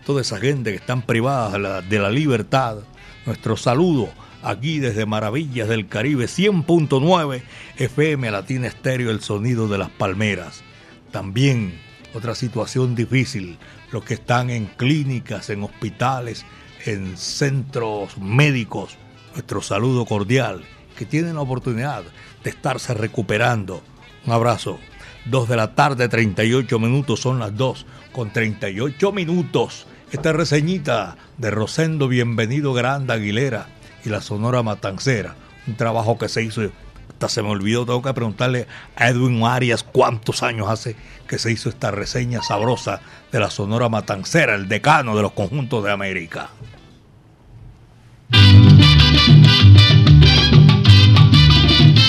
A 0.00 0.04
toda 0.04 0.22
esa 0.22 0.38
gente 0.38 0.70
que 0.70 0.78
están 0.78 1.02
privadas 1.02 1.52
de 1.52 1.58
la, 1.58 1.82
de 1.82 1.98
la 1.98 2.08
libertad, 2.08 2.78
nuestro 3.26 3.58
saludo 3.58 4.08
aquí 4.42 4.78
desde 4.78 5.06
Maravillas 5.06 5.68
del 5.68 5.88
Caribe 5.88 6.26
100.9 6.26 7.42
FM 7.76 8.30
Latina 8.30 8.66
Estéreo, 8.66 9.10
el 9.10 9.20
sonido 9.20 9.68
de 9.68 9.78
las 9.78 9.90
palmeras. 9.90 10.62
También 11.10 11.78
otra 12.14 12.34
situación 12.34 12.94
difícil, 12.94 13.58
los 13.90 14.04
que 14.04 14.14
están 14.14 14.50
en 14.50 14.66
clínicas, 14.66 15.50
en 15.50 15.62
hospitales, 15.62 16.44
en 16.84 17.16
centros 17.16 18.18
médicos, 18.18 18.96
nuestro 19.32 19.62
saludo 19.62 20.04
cordial, 20.04 20.62
que 20.96 21.06
tienen 21.06 21.36
la 21.36 21.40
oportunidad 21.40 22.02
de 22.44 22.50
estarse 22.50 22.94
recuperando. 22.94 23.82
Un 24.26 24.32
abrazo. 24.32 24.78
2 25.24 25.48
de 25.48 25.56
la 25.56 25.74
tarde, 25.74 26.08
38 26.08 26.78
minutos, 26.80 27.20
son 27.20 27.38
las 27.38 27.56
2 27.56 27.86
con 28.10 28.32
38 28.32 29.12
minutos. 29.12 29.86
Esta 30.10 30.32
reseñita 30.32 31.16
de 31.38 31.50
Rosendo 31.50 32.08
Bienvenido 32.08 32.74
Grande 32.74 33.14
Aguilera 33.14 33.68
y 34.04 34.08
la 34.08 34.20
Sonora 34.20 34.62
Matancera. 34.62 35.36
Un 35.66 35.76
trabajo 35.76 36.18
que 36.18 36.28
se 36.28 36.42
hizo, 36.42 36.62
hasta 37.08 37.28
se 37.28 37.42
me 37.42 37.50
olvidó, 37.50 37.86
tengo 37.86 38.02
que 38.02 38.12
preguntarle 38.12 38.66
a 38.96 39.08
Edwin 39.08 39.44
Arias 39.44 39.82
cuántos 39.82 40.42
años 40.42 40.68
hace 40.68 40.96
que 41.28 41.38
se 41.38 41.52
hizo 41.52 41.68
esta 41.68 41.90
reseña 41.90 42.42
sabrosa 42.42 43.00
de 43.30 43.40
la 43.40 43.50
Sonora 43.50 43.88
Matancera, 43.88 44.54
el 44.54 44.68
decano 44.68 45.16
de 45.16 45.22
los 45.22 45.32
conjuntos 45.32 45.84
de 45.84 45.92
América. 45.92 46.50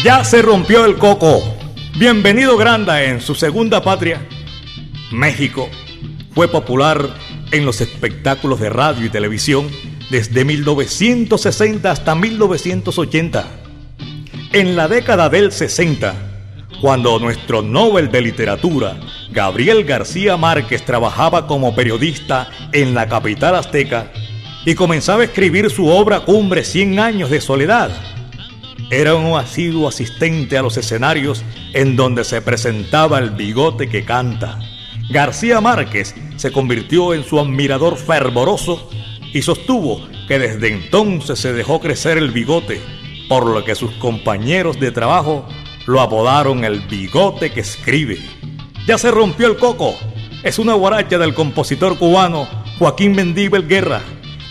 Ya 0.03 0.23
se 0.25 0.41
rompió 0.41 0.85
el 0.85 0.97
coco. 0.97 1.41
Bienvenido 1.97 2.57
Granda 2.57 3.03
en 3.03 3.21
su 3.21 3.35
segunda 3.35 3.81
patria, 3.81 4.27
México. 5.11 5.69
Fue 6.33 6.49
popular 6.49 7.07
en 7.51 7.65
los 7.65 7.79
espectáculos 7.81 8.59
de 8.59 8.69
radio 8.69 9.05
y 9.05 9.09
televisión 9.09 9.69
desde 10.13 10.45
1960 10.45 11.89
hasta 11.89 12.13
1980. 12.13 13.47
En 14.51 14.75
la 14.75 14.87
década 14.87 15.27
del 15.27 15.51
60, 15.51 16.13
cuando 16.79 17.17
nuestro 17.17 17.63
Nobel 17.63 18.11
de 18.11 18.21
Literatura, 18.21 18.95
Gabriel 19.31 19.83
García 19.85 20.37
Márquez, 20.37 20.85
trabajaba 20.85 21.47
como 21.47 21.73
periodista 21.73 22.51
en 22.73 22.93
la 22.93 23.09
capital 23.09 23.55
azteca 23.55 24.11
y 24.63 24.75
comenzaba 24.75 25.23
a 25.23 25.25
escribir 25.25 25.71
su 25.71 25.87
obra 25.87 26.19
cumbre 26.19 26.63
100 26.63 26.99
años 26.99 27.31
de 27.31 27.41
soledad, 27.41 27.89
era 28.91 29.15
un 29.15 29.35
asiduo 29.35 29.87
asistente 29.87 30.59
a 30.59 30.61
los 30.61 30.77
escenarios 30.77 31.43
en 31.73 31.95
donde 31.95 32.23
se 32.23 32.39
presentaba 32.43 33.17
el 33.17 33.31
bigote 33.31 33.89
que 33.89 34.05
canta. 34.05 34.59
García 35.09 35.59
Márquez 35.59 36.13
se 36.35 36.51
convirtió 36.51 37.15
en 37.15 37.23
su 37.23 37.39
admirador 37.39 37.97
fervoroso 37.97 38.91
y 39.33 39.41
sostuvo 39.41 40.07
que 40.27 40.39
desde 40.39 40.69
entonces 40.69 41.39
se 41.39 41.51
dejó 41.53 41.79
crecer 41.79 42.17
el 42.17 42.31
bigote, 42.31 42.79
por 43.27 43.45
lo 43.45 43.65
que 43.65 43.75
sus 43.75 43.91
compañeros 43.93 44.79
de 44.79 44.91
trabajo 44.91 45.47
lo 45.85 46.01
apodaron 46.01 46.63
el 46.63 46.81
bigote 46.81 47.51
que 47.51 47.61
escribe. 47.61 48.19
Ya 48.87 48.97
se 48.97 49.11
rompió 49.11 49.47
el 49.47 49.57
coco. 49.57 49.95
Es 50.43 50.59
una 50.59 50.73
guaracha 50.73 51.17
del 51.17 51.33
compositor 51.33 51.97
cubano 51.97 52.47
Joaquín 52.77 53.13
Mendíbel 53.13 53.67
Guerra 53.67 54.01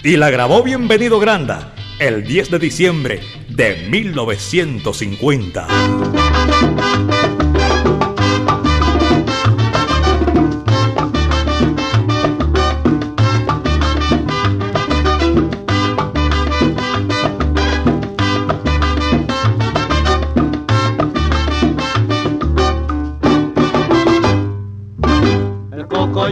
y 0.03 0.17
la 0.17 0.31
grabó 0.31 0.63
Bienvenido 0.63 1.21
Granda 1.21 1.73
el 1.99 2.25
10 2.25 2.51
de 2.51 2.59
diciembre 2.59 3.21
de 3.49 3.87
1950. 3.89 5.69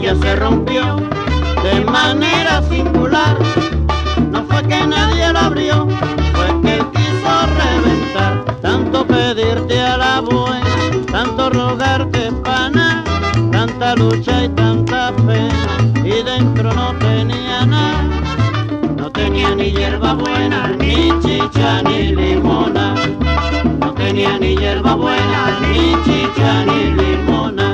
Ya 0.01 0.15
se 0.17 0.37
rompió 0.37 0.97
de 1.63 1.85
manera 1.85 2.63
singular. 2.71 3.37
No 4.31 4.45
fue 4.45 4.63
que 4.63 4.87
nadie 4.87 5.33
lo 5.33 5.39
abrió, 5.39 5.87
fue 6.33 6.61
que 6.63 6.79
quiso 6.93 7.33
reventar. 7.61 8.45
Tanto 8.63 9.07
pedirte 9.07 9.81
a 9.81 9.97
la 9.99 10.21
buena, 10.21 10.65
tanto 11.13 11.51
rogarte 11.51 12.33
pana, 12.45 13.05
tanta 13.53 13.95
lucha 13.97 14.45
y 14.45 14.49
tanta 14.51 15.13
pena. 15.17 15.67
Y 16.03 16.23
dentro 16.23 16.73
no 16.73 16.95
tenía 16.95 17.67
nada, 17.67 18.03
no 18.97 19.11
tenía 19.11 19.55
ni 19.55 19.71
hierba 19.71 20.15
buena, 20.15 20.69
ni 20.79 21.11
chicha 21.21 21.83
ni 21.83 22.15
limona. 22.15 22.95
No 23.81 23.93
tenía 23.93 24.39
ni 24.39 24.57
hierba 24.57 24.95
buena, 24.95 25.59
ni 25.61 25.95
chicha 26.05 26.65
ni 26.65 26.95
limona. 26.95 27.70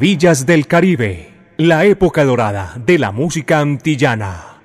Maravillas 0.00 0.46
del 0.46 0.66
Caribe, 0.66 1.30
la 1.58 1.84
época 1.84 2.24
dorada 2.24 2.74
de 2.86 2.98
la 2.98 3.12
música 3.12 3.60
antillana. 3.60 4.62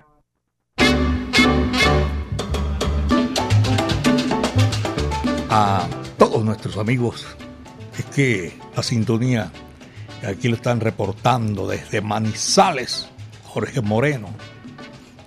A 5.49 5.89
todos 6.17 6.45
nuestros 6.45 6.77
amigos, 6.77 7.27
es 7.97 8.05
que 8.05 8.57
la 8.77 8.81
sintonía, 8.81 9.51
aquí 10.25 10.47
lo 10.47 10.55
están 10.55 10.79
reportando 10.79 11.67
desde 11.67 11.99
Manizales, 11.99 13.09
Jorge 13.43 13.81
Moreno, 13.81 14.29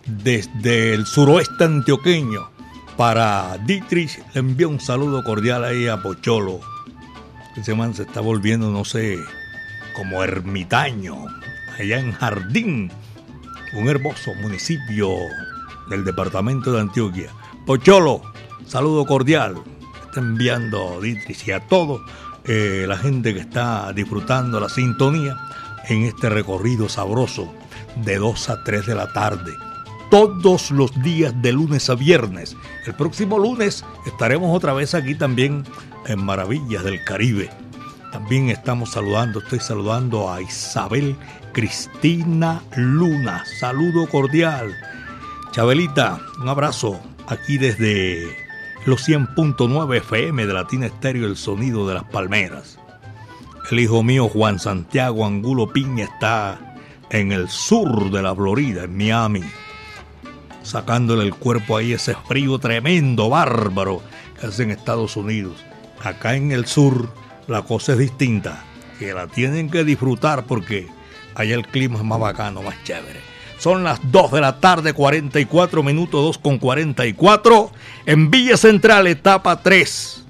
desde 0.07 0.95
el 0.95 1.05
suroeste 1.05 1.65
antioqueño. 1.65 2.49
Para 2.97 3.59
Dietrich 3.59 4.23
le 4.33 4.41
envío 4.41 4.71
un 4.71 4.81
saludo 4.81 5.23
cordial 5.23 5.65
ahí 5.65 5.87
a 5.87 6.01
Pocholo. 6.01 6.61
Ese 7.59 7.75
man 7.75 7.93
se 7.93 8.05
está 8.05 8.23
volviendo, 8.23 8.71
no 8.71 8.87
sé, 8.87 9.19
como 9.99 10.22
ermitaño, 10.22 11.26
allá 11.76 11.99
en 11.99 12.12
Jardín, 12.12 12.88
un 13.74 13.88
hermoso 13.88 14.32
municipio 14.40 15.11
del 15.90 16.05
departamento 16.05 16.70
de 16.70 16.82
Antioquia. 16.82 17.30
Pocholo, 17.66 18.22
saludo 18.64 19.05
cordial. 19.07 19.57
Está 20.05 20.20
enviando 20.20 21.01
Dietrich 21.01 21.49
y 21.49 21.51
a 21.51 21.66
todos 21.66 22.01
eh, 22.44 22.84
la 22.86 22.96
gente 22.96 23.34
que 23.34 23.40
está 23.40 23.92
disfrutando 23.92 24.61
la 24.61 24.68
sintonía 24.68 25.36
en 25.88 26.05
este 26.05 26.28
recorrido 26.28 26.88
sabroso 26.88 27.53
de 27.96 28.18
2 28.18 28.51
a 28.51 28.62
3 28.62 28.86
de 28.86 28.94
la 28.94 29.12
tarde. 29.12 29.53
Todos 30.12 30.70
los 30.70 30.92
días 31.03 31.34
de 31.42 31.51
lunes 31.51 31.90
a 31.90 31.96
viernes. 31.96 32.57
El 32.86 32.94
próximo 32.94 33.36
lunes 33.36 33.84
estaremos 34.07 34.57
otra 34.57 34.74
vez 34.74 34.94
aquí 34.94 35.16
también 35.16 35.64
en 36.07 36.24
Maravillas 36.24 36.84
del 36.84 37.03
Caribe. 37.03 37.51
También 38.13 38.49
estamos 38.49 38.93
saludando, 38.93 39.41
estoy 39.41 39.61
saludando 39.61 40.31
a 40.31 40.41
Isabel 40.41 41.17
Cristina 41.53 42.63
Luna. 42.77 43.45
Saludo 43.61 44.09
cordial. 44.09 44.75
Chabelita, 45.53 46.21
un 46.41 46.49
abrazo 46.49 47.01
aquí 47.27 47.59
desde 47.59 48.35
los 48.87 49.07
100.9 49.07 49.97
FM 49.99 50.47
de 50.47 50.53
Latina 50.55 50.87
Estéreo, 50.87 51.27
el 51.27 51.37
sonido 51.37 51.87
de 51.87 51.95
las 51.95 52.05
palmeras. 52.05 52.79
El 53.71 53.81
hijo 53.81 54.03
mío 54.03 54.29
Juan 54.29 54.59
Santiago 54.59 55.27
Angulo 55.27 55.71
Piña 55.71 56.05
está 56.05 56.59
en 57.11 57.33
el 57.33 57.49
sur 57.51 58.11
de 58.11 58.23
la 58.23 58.35
Florida, 58.35 58.85
en 58.85 58.97
Miami, 58.97 59.43
sacándole 60.63 61.25
el 61.25 61.35
cuerpo 61.35 61.77
ahí 61.77 61.93
ese 61.93 62.15
frío 62.15 62.59
tremendo, 62.59 63.29
bárbaro 63.29 64.03
que 64.41 64.47
hace 64.47 64.63
en 64.63 64.71
Estados 64.71 65.17
Unidos. 65.17 65.63
Acá 66.03 66.35
en 66.35 66.53
el 66.53 66.67
sur 66.67 67.11
la 67.49 67.62
cosa 67.62 67.92
es 67.92 67.99
distinta, 67.99 68.62
que 68.99 69.12
la 69.12 69.26
tienen 69.26 69.70
que 69.70 69.82
disfrutar 69.82 70.44
porque 70.44 70.86
allá 71.34 71.55
el 71.55 71.66
clima 71.66 71.96
es 71.96 72.05
más 72.05 72.20
bacano, 72.20 72.62
más 72.62 72.82
chévere. 72.84 73.20
Son 73.59 73.82
las 73.82 73.99
2 74.12 74.32
de 74.32 74.40
la 74.40 74.61
tarde, 74.61 74.92
44 74.92 75.82
minutos, 75.82 76.22
2 76.22 76.38
con 76.38 76.59
44. 76.59 77.72
En 78.07 78.30
Villa 78.30 78.57
Central, 78.57 79.09
etapa 79.09 79.61
3. 79.61 80.24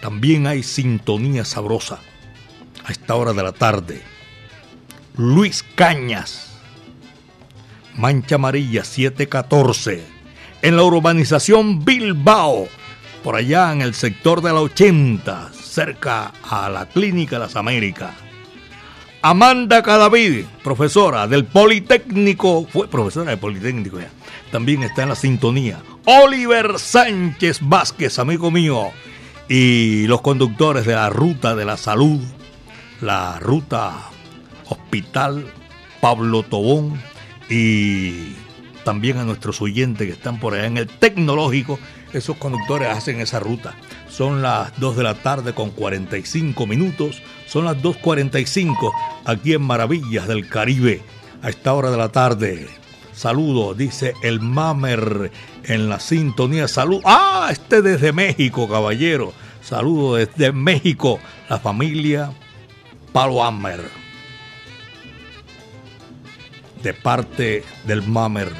También 0.00 0.46
hay 0.46 0.62
sintonía 0.62 1.44
sabrosa 1.44 1.98
a 2.84 2.92
esta 2.92 3.14
hora 3.14 3.34
de 3.34 3.42
la 3.42 3.52
tarde. 3.52 4.02
Luis 5.16 5.64
Cañas, 5.74 6.52
Mancha 7.94 8.36
Amarilla 8.36 8.84
714. 8.84 10.04
En 10.62 10.76
la 10.76 10.82
urbanización 10.82 11.84
Bilbao, 11.84 12.68
por 13.22 13.36
allá 13.36 13.72
en 13.72 13.82
el 13.82 13.94
sector 13.94 14.40
de 14.40 14.52
la 14.52 14.60
80, 14.60 15.50
cerca 15.76 16.32
a 16.42 16.70
la 16.70 16.86
Clínica 16.86 17.38
Las 17.38 17.54
Américas. 17.54 18.14
Amanda 19.20 19.82
Cadavid, 19.82 20.46
profesora 20.64 21.26
del 21.26 21.44
Politécnico, 21.44 22.66
fue 22.66 22.88
profesora 22.88 23.32
del 23.32 23.38
Politécnico 23.38 24.00
ya, 24.00 24.08
también 24.50 24.82
está 24.84 25.02
en 25.02 25.10
la 25.10 25.16
sintonía. 25.16 25.82
Oliver 26.06 26.78
Sánchez 26.78 27.58
Vázquez, 27.60 28.18
amigo 28.18 28.50
mío, 28.50 28.86
y 29.50 30.06
los 30.06 30.22
conductores 30.22 30.86
de 30.86 30.94
la 30.94 31.10
Ruta 31.10 31.54
de 31.54 31.66
la 31.66 31.76
Salud, 31.76 32.22
la 33.02 33.38
Ruta 33.38 33.92
Hospital 34.70 35.44
Pablo 36.00 36.42
Tobón 36.42 36.98
y 37.50 38.32
también 38.82 39.18
a 39.18 39.24
nuestros 39.24 39.60
oyentes 39.60 40.06
que 40.06 40.14
están 40.14 40.40
por 40.40 40.54
allá 40.54 40.68
en 40.68 40.78
el 40.78 40.86
tecnológico, 40.86 41.78
esos 42.18 42.36
conductores 42.36 42.88
hacen 42.88 43.20
esa 43.20 43.40
ruta. 43.40 43.74
Son 44.08 44.42
las 44.42 44.78
2 44.80 44.96
de 44.96 45.02
la 45.02 45.14
tarde 45.14 45.52
con 45.52 45.70
45 45.70 46.66
minutos. 46.66 47.22
Son 47.46 47.64
las 47.64 47.76
2.45 47.76 48.92
aquí 49.24 49.54
en 49.54 49.62
Maravillas 49.62 50.26
del 50.26 50.48
Caribe. 50.48 51.02
A 51.42 51.50
esta 51.50 51.74
hora 51.74 51.90
de 51.90 51.96
la 51.96 52.10
tarde. 52.10 52.66
Saludo, 53.12 53.74
dice 53.74 54.14
el 54.22 54.40
Mamer 54.40 55.30
en 55.64 55.88
la 55.88 56.00
sintonía. 56.00 56.68
Salud. 56.68 57.00
Ah, 57.04 57.48
este 57.50 57.82
desde 57.82 58.12
México, 58.12 58.68
caballero. 58.68 59.32
Saludo 59.62 60.16
desde 60.16 60.52
México. 60.52 61.18
La 61.48 61.58
familia 61.58 62.32
Palo 63.12 63.42
Hammer. 63.42 63.80
De 66.82 66.92
parte 66.94 67.64
del 67.84 68.02
Mamer 68.02 68.52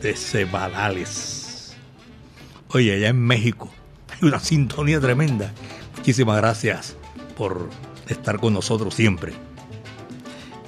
de 0.00 0.14
Cebadales. 0.14 1.37
Oye, 2.70 2.94
allá 2.94 3.08
en 3.08 3.20
México 3.20 3.70
una 4.22 4.40
sintonía 4.40 5.00
tremenda. 5.00 5.52
Muchísimas 5.96 6.36
gracias 6.38 6.96
por 7.36 7.68
estar 8.08 8.40
con 8.40 8.54
nosotros 8.54 8.94
siempre. 8.94 9.32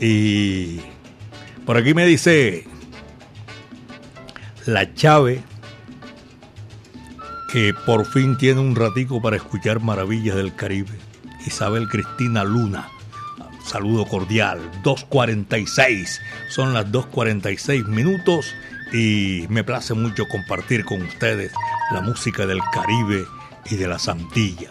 Y 0.01 0.80
por 1.66 1.76
aquí 1.76 1.94
me 1.94 2.07
dice 2.07 2.66
la 4.66 4.92
Chave 4.94 5.42
que 7.53 7.74
por 7.84 8.07
fin 8.07 8.36
tiene 8.38 8.61
un 8.61 8.76
ratico 8.76 9.20
para 9.20 9.36
escuchar 9.36 9.80
Maravillas 9.80 10.36
del 10.36 10.55
Caribe. 10.55 10.96
Isabel 11.46 11.88
Cristina 11.88 12.44
Luna. 12.44 12.88
Saludo 13.64 14.07
cordial. 14.07 14.61
2.46. 14.84 16.18
Son 16.48 16.72
las 16.72 16.86
2.46 16.86 17.86
minutos 17.86 18.55
y 18.92 19.46
me 19.48 19.64
place 19.64 19.94
mucho 19.94 20.26
compartir 20.28 20.84
con 20.84 21.03
ustedes 21.03 21.53
la 21.93 22.01
música 22.01 22.47
del 22.47 22.61
Caribe 22.72 23.24
y 23.70 23.76
de 23.76 23.88
la 23.88 23.99
Santilla. 23.99 24.70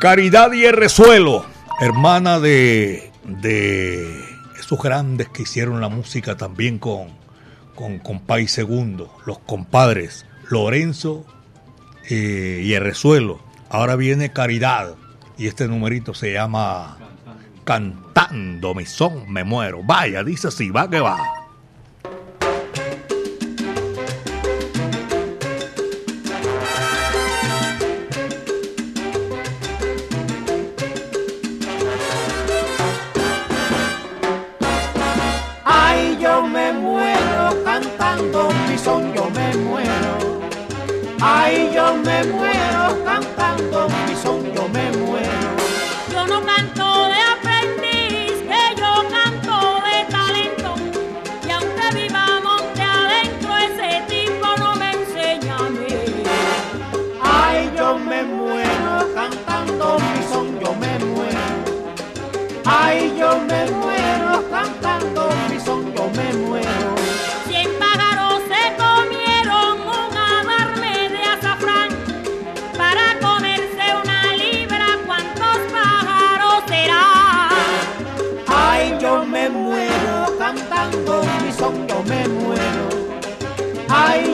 Caridad 0.00 0.52
y 0.52 0.66
Resuelo, 0.70 1.44
hermana 1.80 2.40
de, 2.40 3.12
de 3.24 4.24
esos 4.58 4.82
grandes 4.82 5.28
que 5.28 5.42
hicieron 5.42 5.80
la 5.80 5.88
música 5.88 6.36
también 6.36 6.78
con, 6.78 7.08
con 7.74 7.98
Compay 7.98 8.48
Segundo, 8.48 9.14
los 9.26 9.38
compadres 9.40 10.26
Lorenzo 10.48 11.26
eh, 12.08 12.62
y 12.64 12.78
Resuelo. 12.78 13.40
Ahora 13.68 13.96
viene 13.96 14.32
Caridad 14.32 14.94
y 15.38 15.46
este 15.46 15.68
numerito 15.68 16.12
se 16.12 16.32
llama 16.32 16.98
Cantando 17.70 18.74
mi 18.74 18.84
son 18.84 19.32
me 19.32 19.44
muero. 19.44 19.80
Vaya, 19.84 20.24
dice 20.24 20.48
así, 20.48 20.70
va 20.70 20.90
que 20.90 20.98
va. 20.98 21.16
Ay, 35.64 36.18
yo 36.20 36.42
me 36.48 36.72
muero 36.72 37.64
cantando 37.64 38.48
mi 38.68 38.76
son, 38.76 39.14
yo 39.14 39.30
me 39.30 39.54
muero. 39.58 40.40
Ay, 41.20 41.70
yo 41.72 41.94
me 41.94 42.24
muero 42.24 42.59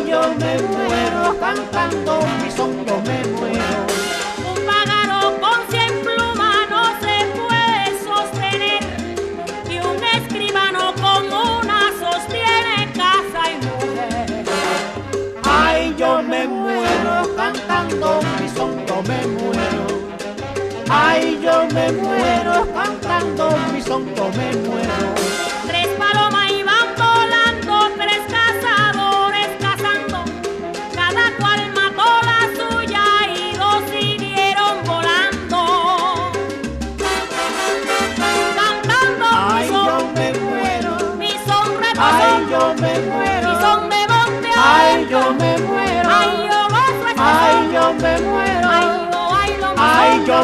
Ay 0.06 0.12
yo 0.12 0.20
me 0.38 0.62
muero, 0.62 1.36
cantando 1.40 2.20
mi 2.40 2.50
sonco 2.52 3.02
me 3.06 3.24
muero. 3.32 3.78
Un 4.48 4.58
pájaro 4.64 5.40
con 5.40 5.58
cien 5.68 5.92
plumas 6.04 6.70
no 6.70 6.84
se 7.00 7.26
puede 7.34 7.82
sostener, 8.04 8.84
y 9.68 9.78
un 9.80 9.98
escribano 10.14 10.94
con 10.94 11.26
una 11.26 11.90
sostiene 11.98 12.92
casa 12.94 13.50
y 13.50 13.56
mujer. 13.66 14.44
Ay, 15.42 15.94
yo 15.98 16.22
me 16.22 16.46
muero, 16.46 17.34
cantando 17.36 18.20
mi 18.40 18.48
sonco 18.48 19.02
me 19.08 19.26
muero. 19.26 19.86
Ay, 20.88 21.40
yo 21.42 21.66
me 21.74 21.90
muero, 21.90 22.64
cantando 22.72 23.50
mi 23.72 23.82
sonco 23.82 24.30
me 24.36 24.56
muero. 24.68 25.15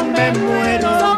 Me 0.01 0.31
muero. 0.31 1.12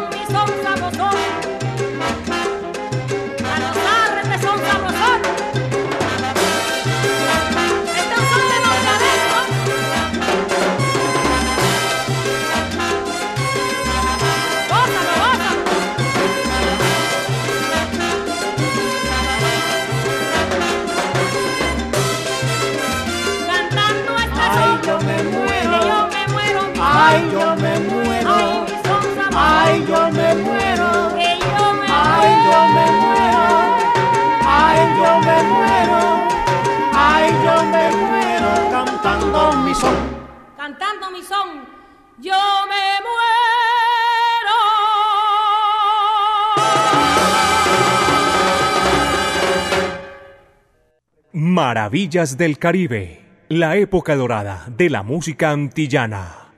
Maravillas 51.56 52.36
del 52.36 52.58
Caribe, 52.58 53.22
la 53.48 53.78
época 53.78 54.14
dorada 54.14 54.66
de 54.76 54.90
la 54.90 55.02
música 55.02 55.52
antillana. 55.52 56.52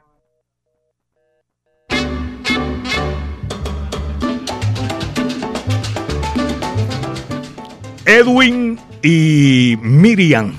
Edwin 8.04 8.80
y 9.00 9.76
Miriam 9.82 10.54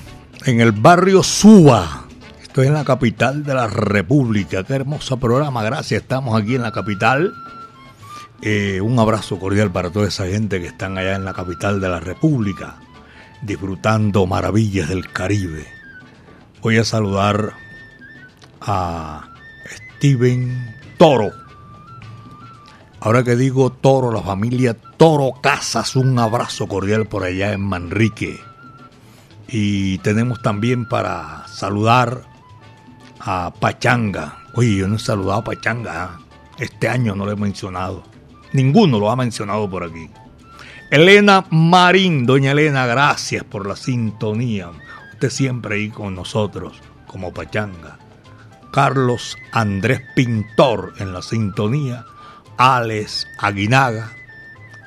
en 0.46 0.62
el 0.62 0.72
barrio 0.72 1.22
Suba. 1.22 2.08
Estoy 2.42 2.68
en 2.68 2.76
la 2.76 2.86
capital 2.86 3.44
de 3.44 3.54
la 3.54 3.68
República. 3.68 4.64
Qué 4.64 4.76
hermoso 4.76 5.18
programa. 5.18 5.64
Gracias. 5.64 6.04
Estamos 6.04 6.42
aquí 6.42 6.56
en 6.56 6.62
la 6.62 6.72
capital. 6.72 7.34
Eh, 8.42 8.80
un 8.80 8.98
abrazo 9.00 9.38
cordial 9.38 9.70
para 9.70 9.90
toda 9.90 10.08
esa 10.08 10.28
gente 10.28 10.62
que 10.62 10.68
están 10.68 10.98
allá 10.98 11.18
en 11.18 11.26
la 11.26 11.34
capital 11.34 11.82
de 11.82 11.90
la 11.90 12.00
República, 12.00 12.78
disfrutando 13.42 14.26
maravillas 14.26 14.90
del 14.90 15.12
Caribe. 15.12 15.66
Voy 16.62 16.78
a 16.78 16.84
saludar 16.84 17.54
a 18.62 19.30
Steven 19.98 20.76
Toro. 20.98 21.32
Ahora 23.00 23.24
que 23.24 23.36
digo 23.36 23.72
Toro, 23.72 24.12
la 24.12 24.22
familia 24.22 24.74
Toro 24.98 25.32
Casas, 25.42 25.96
un 25.96 26.20
abrazo 26.20 26.68
cordial 26.68 27.08
por 27.08 27.24
allá 27.24 27.54
en 27.54 27.62
Manrique. 27.62 28.40
Y 29.48 29.98
tenemos 30.00 30.42
también 30.42 30.88
para 30.88 31.48
saludar 31.48 32.24
a 33.20 33.54
Pachanga. 33.60 34.40
Oye, 34.54 34.76
yo 34.76 34.88
no 34.88 34.98
he 34.98 35.00
saludado 35.00 35.40
a 35.40 35.44
Pachanga. 35.44 36.04
¿ah? 36.04 36.20
Este 36.58 36.90
año 36.90 37.16
no 37.16 37.26
lo 37.26 37.32
he 37.32 37.36
mencionado. 37.36 38.04
Ninguno 38.52 39.00
lo 39.00 39.10
ha 39.10 39.16
mencionado 39.16 39.70
por 39.70 39.84
aquí. 39.84 40.10
Elena 40.92 41.46
Marín, 41.52 42.26
doña 42.26 42.54
Elena, 42.54 42.88
gracias 42.88 43.44
por 43.44 43.68
la 43.68 43.76
sintonía. 43.76 44.72
Usted 45.14 45.30
siempre 45.30 45.76
ahí 45.76 45.90
con 45.90 46.16
nosotros, 46.16 46.82
como 47.06 47.32
Pachanga. 47.32 48.00
Carlos 48.72 49.38
Andrés 49.52 50.02
Pintor 50.16 50.94
en 50.98 51.14
la 51.14 51.22
sintonía. 51.22 52.06
Alex 52.58 53.28
Aguinaga. 53.38 54.14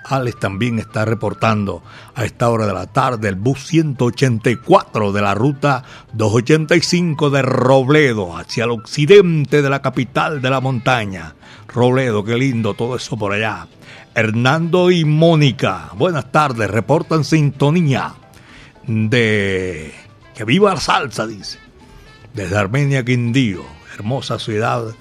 Alex 0.05 0.40
también 0.40 0.80
está 0.80 1.05
reportando 1.05 1.84
a 2.16 2.24
esta 2.24 2.48
hora 2.48 2.66
de 2.66 2.74
la 2.74 2.88
tarde 2.88 3.28
el 3.28 3.36
bus 3.36 3.64
184 3.68 5.12
de 5.12 5.22
la 5.22 5.34
ruta 5.34 5.84
285 6.14 7.30
de 7.30 7.42
Robledo 7.42 8.36
hacia 8.36 8.64
el 8.64 8.72
occidente 8.72 9.62
de 9.62 9.70
la 9.70 9.80
capital 9.80 10.42
de 10.42 10.50
la 10.50 10.61
montaña. 10.61 11.36
Robledo, 11.68 12.24
qué 12.24 12.36
lindo 12.36 12.74
todo 12.74 12.96
eso 12.96 13.16
por 13.16 13.32
allá. 13.32 13.68
Hernando 14.14 14.90
y 14.90 15.06
Mónica, 15.06 15.90
buenas 15.94 16.30
tardes, 16.30 16.70
reportan 16.70 17.24
sintonía 17.24 18.14
de 18.86 19.94
que 20.34 20.44
viva 20.44 20.74
la 20.74 20.80
salsa, 20.80 21.26
dice. 21.26 21.58
Desde 22.34 22.56
Armenia 22.58 23.04
Quindío, 23.04 23.64
hermosa 23.94 24.38
ciudad 24.38 24.94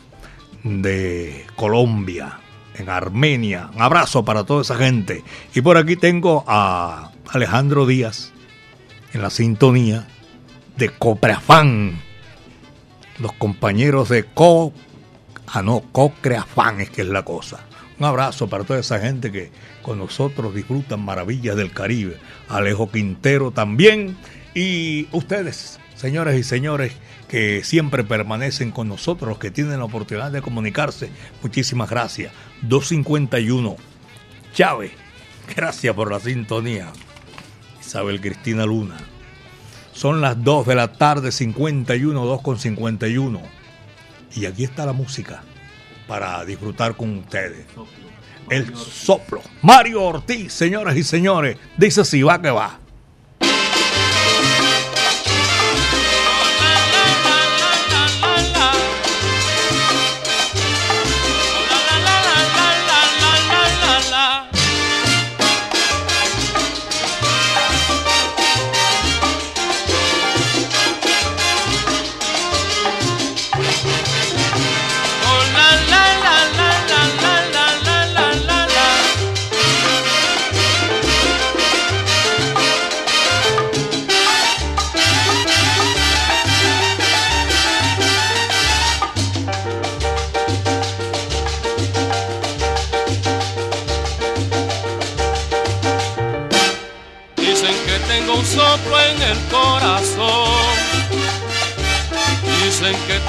de 0.63 1.45
Colombia, 1.57 2.39
en 2.75 2.89
Armenia. 2.89 3.69
Un 3.75 3.81
abrazo 3.81 4.23
para 4.23 4.45
toda 4.45 4.61
esa 4.61 4.77
gente. 4.77 5.23
Y 5.53 5.61
por 5.61 5.77
aquí 5.77 5.97
tengo 5.97 6.45
a 6.47 7.11
Alejandro 7.29 7.85
Díaz 7.85 8.31
en 9.13 9.21
la 9.21 9.29
sintonía 9.29 10.07
de 10.77 10.89
Copreafán. 10.89 12.01
Los 13.19 13.33
compañeros 13.33 14.07
de 14.07 14.23
Co. 14.23 14.71
Ah, 15.47 15.61
no, 15.61 15.81
Cocreafán 15.91 16.79
es 16.79 16.89
que 16.89 17.01
es 17.01 17.07
la 17.09 17.23
cosa. 17.23 17.59
Un 18.01 18.05
abrazo 18.05 18.47
para 18.47 18.63
toda 18.63 18.79
esa 18.79 18.99
gente 18.99 19.31
que 19.31 19.51
con 19.83 19.99
nosotros 19.99 20.55
disfrutan 20.55 21.05
maravillas 21.05 21.55
del 21.55 21.71
Caribe. 21.71 22.17
Alejo 22.49 22.89
Quintero 22.89 23.51
también. 23.51 24.17
Y 24.55 25.07
ustedes, 25.11 25.79
señoras 25.93 26.33
y 26.33 26.41
señores, 26.41 26.93
que 27.27 27.63
siempre 27.63 28.03
permanecen 28.03 28.71
con 28.71 28.87
nosotros, 28.87 29.37
que 29.37 29.51
tienen 29.51 29.77
la 29.77 29.85
oportunidad 29.85 30.31
de 30.31 30.41
comunicarse. 30.41 31.11
Muchísimas 31.43 31.91
gracias. 31.91 32.33
251. 32.63 33.75
Chávez, 34.51 34.93
gracias 35.55 35.93
por 35.93 36.11
la 36.11 36.19
sintonía. 36.19 36.91
Isabel 37.81 38.19
Cristina 38.19 38.65
Luna. 38.65 38.97
Son 39.93 40.21
las 40.21 40.43
2 40.43 40.65
de 40.65 40.73
la 40.73 40.91
tarde, 40.93 41.31
51, 41.31 42.25
2 42.25 42.41
con 42.41 42.57
51. 42.57 43.41
Y 44.33 44.45
aquí 44.47 44.63
está 44.63 44.87
la 44.87 44.93
música 44.93 45.43
para 46.11 46.43
disfrutar 46.43 46.93
con 46.97 47.19
ustedes. 47.19 47.65
El 48.49 48.75
soplo. 48.75 49.41
Mario 49.61 50.03
Ortiz, 50.03 50.51
señoras 50.51 50.97
y 50.97 51.03
señores, 51.03 51.55
dice 51.77 52.03
si 52.03 52.21
va 52.21 52.41
que 52.41 52.49
va. 52.49 52.81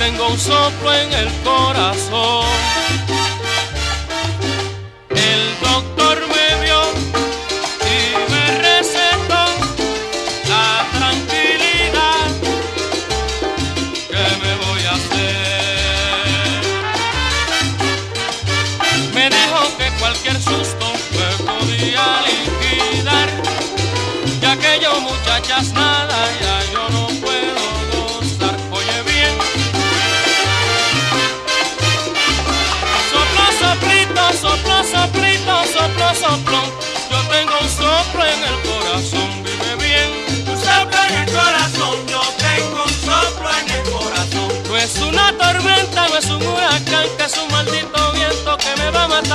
Tengo 0.05 0.29
un 0.31 0.39
soplo 0.39 0.93
en 0.93 1.13
el 1.13 1.29
corazón. 1.45 2.45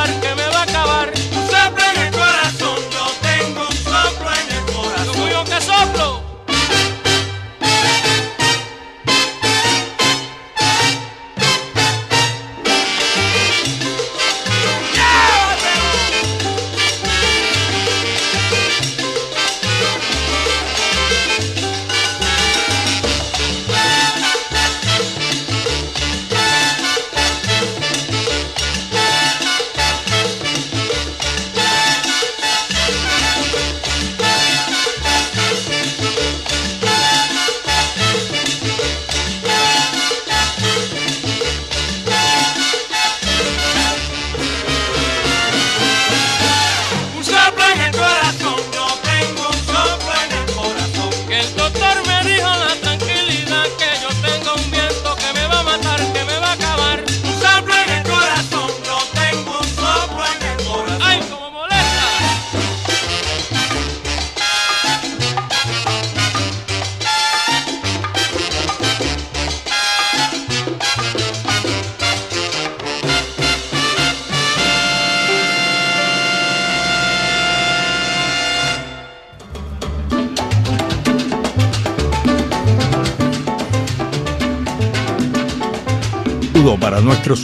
What 0.07 0.36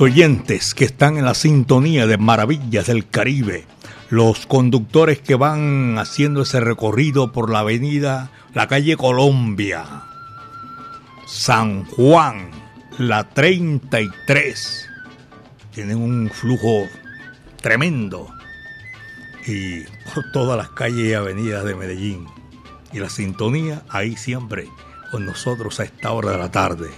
oyentes 0.03 0.73
que 0.73 0.83
están 0.83 1.17
en 1.17 1.23
la 1.23 1.33
sintonía 1.33 2.05
de 2.05 2.17
Maravillas 2.17 2.87
del 2.87 3.07
Caribe, 3.07 3.65
los 4.09 4.45
conductores 4.45 5.19
que 5.19 5.35
van 5.35 5.97
haciendo 5.97 6.41
ese 6.41 6.59
recorrido 6.59 7.31
por 7.31 7.49
la 7.49 7.59
avenida, 7.59 8.29
la 8.53 8.67
calle 8.67 8.97
Colombia, 8.97 9.85
San 11.25 11.85
Juan, 11.85 12.51
la 12.97 13.29
33. 13.29 14.89
Tienen 15.73 15.97
un 15.97 16.29
flujo 16.29 16.85
tremendo 17.61 18.27
y 19.47 19.83
por 20.13 20.31
todas 20.33 20.57
las 20.57 20.69
calles 20.71 21.07
y 21.07 21.13
avenidas 21.13 21.63
de 21.63 21.75
Medellín. 21.75 22.27
Y 22.91 22.99
la 22.99 23.09
sintonía 23.09 23.83
ahí 23.87 24.17
siempre 24.17 24.67
con 25.11 25.25
nosotros 25.25 25.79
a 25.79 25.85
esta 25.85 26.11
hora 26.11 26.31
de 26.31 26.37
la 26.39 26.51
tarde. 26.51 26.89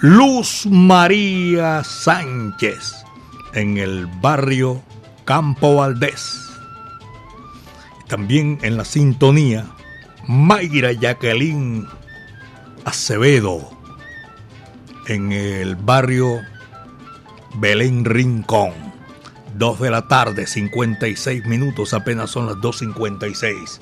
Luz 0.00 0.66
María 0.66 1.82
Sánchez 1.84 2.94
en 3.54 3.78
el 3.78 4.06
barrio 4.20 4.82
Campo 5.24 5.76
Valdés. 5.76 6.40
También 8.08 8.58
en 8.62 8.76
la 8.76 8.84
sintonía 8.84 9.66
Mayra 10.26 10.92
Jacqueline 10.92 11.86
Acevedo 12.84 13.70
en 15.06 15.32
el 15.32 15.76
barrio 15.76 16.40
Belén 17.54 18.04
Rincón. 18.04 18.72
2 19.56 19.80
de 19.80 19.90
la 19.90 20.08
tarde, 20.08 20.48
56 20.48 21.46
minutos, 21.46 21.94
apenas 21.94 22.30
son 22.30 22.46
las 22.46 22.56
2.56. 22.56 23.80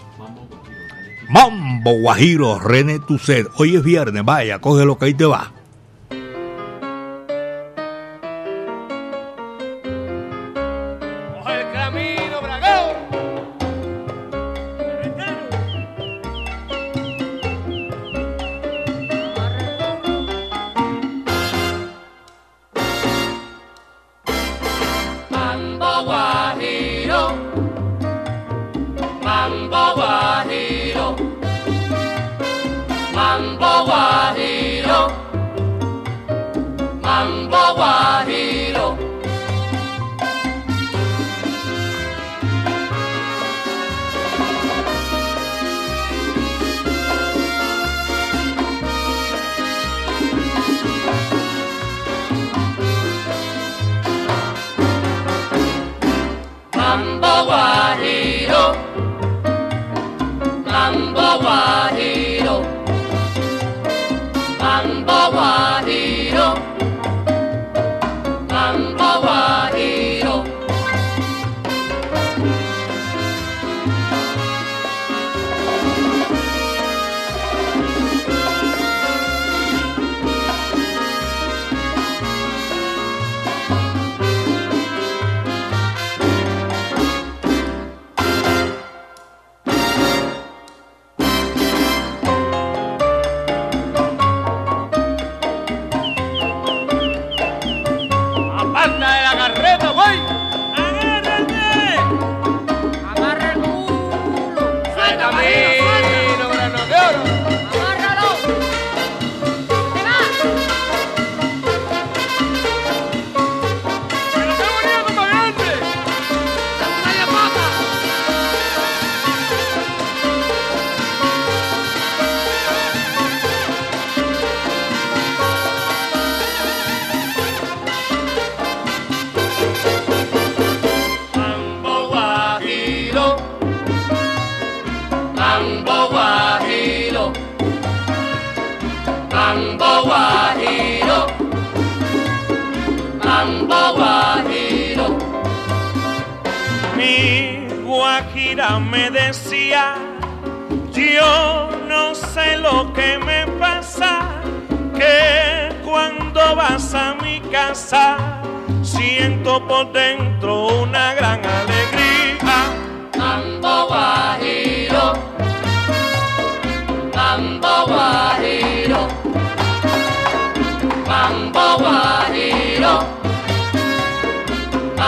Mambo 1.31 1.93
Guajiro, 2.01 2.59
René 2.59 2.99
Tucet. 2.99 3.49
Hoy 3.57 3.77
es 3.77 3.83
viernes, 3.83 4.23
vaya, 4.23 4.61
coge 4.61 4.85
lo 4.85 4.99
que 4.99 5.07
ahí 5.07 5.15
te 5.15 5.25
va. 5.25 5.53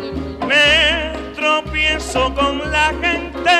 me 0.47 1.13
tropiezo 1.35 2.33
con 2.35 2.71
la 2.71 2.93
gente 3.03 3.57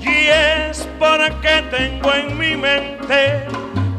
y 0.00 0.28
es 0.28 0.88
porque 0.98 1.64
tengo 1.70 2.14
en 2.14 2.38
mi 2.38 2.56
mente 2.56 3.44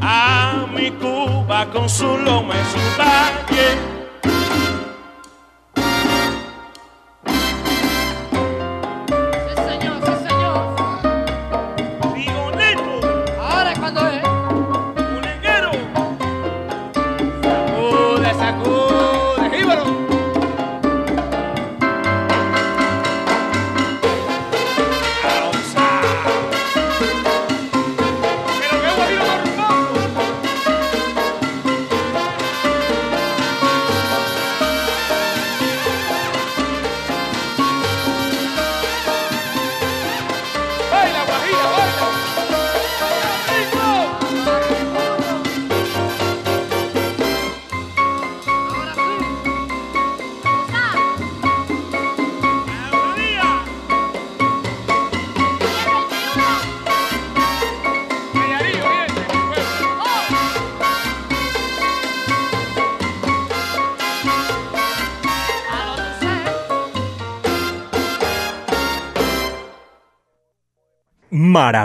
a 0.01 0.65
mi 0.73 0.89
Cuba 0.91 1.65
con 1.71 1.87
su 1.89 2.17
loma 2.17 2.55
y 2.55 2.65
su 2.71 2.79
valle. 2.99 3.96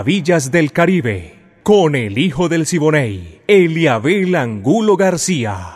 Maravillas 0.03 0.51
del 0.51 0.73
Caribe, 0.73 1.39
con 1.63 1.95
el 1.95 2.17
hijo 2.17 2.49
del 2.49 2.65
Siboney, 2.65 3.39
Eliabel 3.47 4.35
Angulo 4.35 4.97
García. 4.97 5.75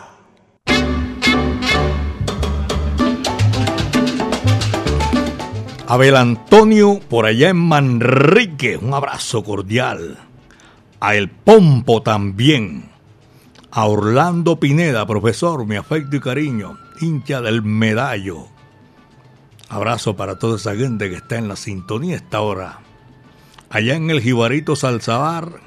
Abel 5.86 6.14
Antonio 6.14 7.00
por 7.08 7.24
allá 7.24 7.48
en 7.48 7.56
Manrique, 7.56 8.76
un 8.76 8.92
abrazo 8.92 9.42
cordial. 9.42 10.18
A 11.00 11.14
El 11.14 11.30
Pompo 11.30 12.02
también. 12.02 12.90
A 13.70 13.86
Orlando 13.86 14.60
Pineda, 14.60 15.06
profesor, 15.06 15.64
mi 15.64 15.76
afecto 15.76 16.16
y 16.16 16.20
cariño, 16.20 16.76
hincha 17.00 17.40
del 17.40 17.62
medallo. 17.62 18.48
Abrazo 19.70 20.16
para 20.16 20.38
toda 20.38 20.56
esa 20.56 20.76
gente 20.76 21.08
que 21.08 21.16
está 21.16 21.38
en 21.38 21.48
la 21.48 21.56
sintonía 21.56 22.16
esta 22.16 22.42
hora. 22.42 22.80
Allá 23.70 23.96
en 23.96 24.10
el 24.10 24.20
Jibarito 24.22 24.76
Salsabar, 24.76 25.60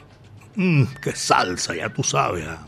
mmm, 0.55 0.83
qué 1.01 1.15
salsa, 1.15 1.75
ya 1.75 1.89
tú 1.89 2.03
sabes. 2.03 2.45
ah. 2.47 2.67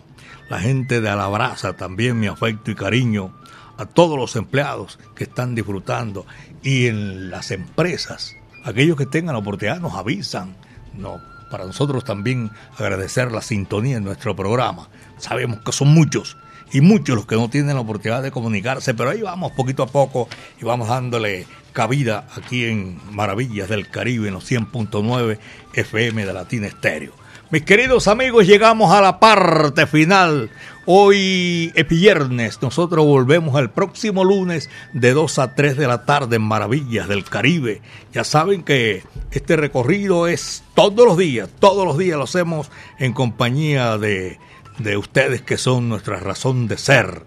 La 0.49 0.59
gente 0.59 1.01
de 1.01 1.09
Alabraza 1.09 1.73
también, 1.73 2.19
mi 2.19 2.27
afecto 2.27 2.69
y 2.69 2.75
cariño. 2.75 3.33
A 3.77 3.85
todos 3.85 4.17
los 4.19 4.35
empleados 4.35 4.99
que 5.15 5.23
están 5.23 5.55
disfrutando. 5.55 6.27
Y 6.61 6.85
en 6.85 7.31
las 7.31 7.49
empresas, 7.49 8.35
aquellos 8.63 8.95
que 8.95 9.07
tengan 9.07 9.33
la 9.33 9.39
oportunidad 9.39 9.79
nos 9.79 9.95
avisan. 9.95 10.55
No, 10.93 11.19
para 11.49 11.65
nosotros 11.65 12.03
también 12.03 12.51
agradecer 12.77 13.31
la 13.31 13.41
sintonía 13.41 13.97
en 13.97 14.03
nuestro 14.03 14.35
programa. 14.35 14.89
Sabemos 15.17 15.59
que 15.61 15.71
son 15.71 15.87
muchos 15.87 16.37
y 16.73 16.81
muchos 16.81 17.15
los 17.15 17.25
que 17.25 17.35
no 17.35 17.49
tienen 17.49 17.75
la 17.75 17.81
oportunidad 17.81 18.23
de 18.23 18.31
comunicarse, 18.31 18.93
pero 18.93 19.11
ahí 19.11 19.21
vamos 19.21 19.51
poquito 19.51 19.83
a 19.83 19.87
poco 19.87 20.27
y 20.59 20.65
vamos 20.65 20.89
dándole 20.89 21.45
cabida 21.71 22.27
aquí 22.35 22.65
en 22.65 22.99
Maravillas 23.11 23.69
del 23.69 23.87
Caribe 23.89 24.27
en 24.27 24.33
los 24.33 24.51
100.9 24.51 25.37
FM 25.73 26.25
de 26.25 26.33
Latina 26.33 26.67
Estéreo. 26.67 27.13
Mis 27.51 27.63
queridos 27.63 28.07
amigos, 28.07 28.47
llegamos 28.47 28.91
a 28.91 29.01
la 29.01 29.19
parte 29.19 29.85
final. 29.85 30.49
Hoy 30.85 31.71
es 31.75 31.87
viernes, 31.87 32.59
nosotros 32.63 33.05
volvemos 33.05 33.59
el 33.59 33.69
próximo 33.69 34.23
lunes 34.23 34.71
de 34.93 35.13
2 35.13 35.39
a 35.39 35.53
3 35.53 35.77
de 35.77 35.87
la 35.87 36.05
tarde 36.05 36.37
en 36.37 36.41
Maravillas 36.41 37.07
del 37.07 37.23
Caribe. 37.23 37.81
Ya 38.11 38.23
saben 38.23 38.63
que 38.63 39.03
este 39.29 39.55
recorrido 39.55 40.27
es 40.27 40.63
todos 40.73 41.05
los 41.05 41.17
días, 41.17 41.47
todos 41.59 41.85
los 41.85 41.99
días 41.99 42.17
lo 42.17 42.23
hacemos 42.23 42.71
en 42.97 43.13
compañía 43.13 43.99
de, 43.99 44.39
de 44.79 44.97
ustedes 44.97 45.41
que 45.41 45.57
son 45.57 45.89
nuestra 45.89 46.19
razón 46.19 46.67
de 46.67 46.77
ser. 46.77 47.23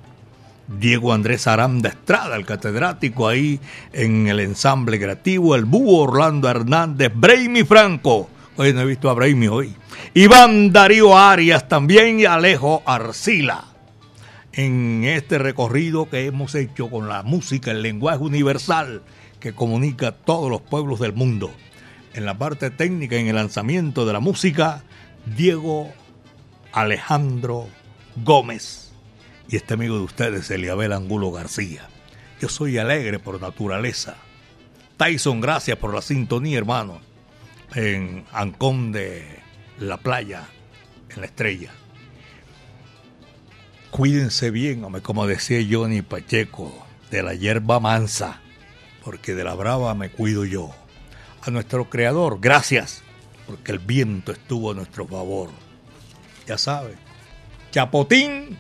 Diego 0.69 1.13
Andrés 1.13 1.47
Aranda 1.47 1.89
Estrada, 1.89 2.37
el 2.37 2.45
catedrático 2.45 3.29
ahí 3.29 3.61
en 3.93 4.27
el 4.27 4.41
ensamble 4.41 4.99
creativo, 4.99 5.55
el 5.55 5.65
búho 5.65 6.03
Orlando 6.03 6.49
Hernández, 6.49 7.13
Braimi 7.15 7.63
Franco. 7.63 8.29
Hoy 8.57 8.73
no 8.73 8.81
he 8.81 8.87
visto 8.87 9.09
a 9.09 9.15
Braimi 9.15 9.49
hoy. 9.49 9.75
Iván 10.15 10.73
Darío 10.73 11.17
Arias 11.17 11.69
también 11.69 12.19
y 12.19 12.25
Alejo 12.25 12.83
Arcila. 12.85 13.65
En 14.53 15.05
este 15.05 15.39
recorrido 15.39 16.09
que 16.09 16.27
hemos 16.27 16.55
hecho 16.55 16.91
con 16.91 17.09
la 17.09 17.23
música, 17.23 17.71
el 17.71 17.83
lenguaje 17.83 18.25
universal 18.25 19.03
que 19.39 19.53
comunica 19.53 20.09
a 20.09 20.13
todos 20.13 20.51
los 20.51 20.63
pueblos 20.63 20.99
del 20.99 21.13
mundo. 21.13 21.51
En 22.15 22.25
la 22.25 22.39
parte 22.39 22.71
técnica, 22.71 23.17
en 23.17 23.29
el 23.29 23.37
lanzamiento 23.37 24.07
de 24.07 24.15
la 24.15 24.21
música, 24.21 24.83
Diego 25.37 25.93
Alejandro 26.77 27.69
Gómez 28.17 28.93
y 29.49 29.57
este 29.57 29.73
amigo 29.73 29.97
de 29.97 30.03
ustedes, 30.03 30.51
Eliabel 30.51 30.93
Angulo 30.93 31.33
García. 31.33 31.89
Yo 32.39 32.51
soy 32.51 32.77
alegre 32.77 33.19
por 33.19 33.41
naturaleza. 33.41 34.19
Tyson, 34.99 35.41
gracias 35.41 35.79
por 35.79 35.95
la 35.95 36.03
sintonía, 36.03 36.59
hermano. 36.59 37.01
En 37.75 38.27
Ancón 38.31 38.93
de 38.93 39.25
la 39.79 39.97
playa, 39.97 40.49
en 41.09 41.23
la 41.23 41.27
estrella. 41.27 41.73
Cuídense 43.91 44.51
bien, 44.51 44.85
hombre, 44.85 45.01
como 45.01 45.27
decía 45.27 45.67
Johnny 45.67 46.03
Pacheco, 46.03 46.87
de 47.11 47.23
la 47.23 47.33
hierba 47.33 47.81
mansa, 47.81 48.43
porque 49.03 49.35
de 49.35 49.45
la 49.45 49.55
brava 49.55 49.95
me 49.95 50.11
cuido 50.11 50.45
yo. 50.45 50.75
A 51.41 51.51
nuestro 51.51 51.89
creador, 51.89 52.39
gracias, 52.39 53.03
porque 53.47 53.73
el 53.73 53.79
viento 53.79 54.31
estuvo 54.31 54.73
a 54.73 54.75
nuestro 54.75 55.07
favor. 55.07 55.49
Ya 56.47 56.59
sabes, 56.59 56.97
Chapotín 57.71 58.59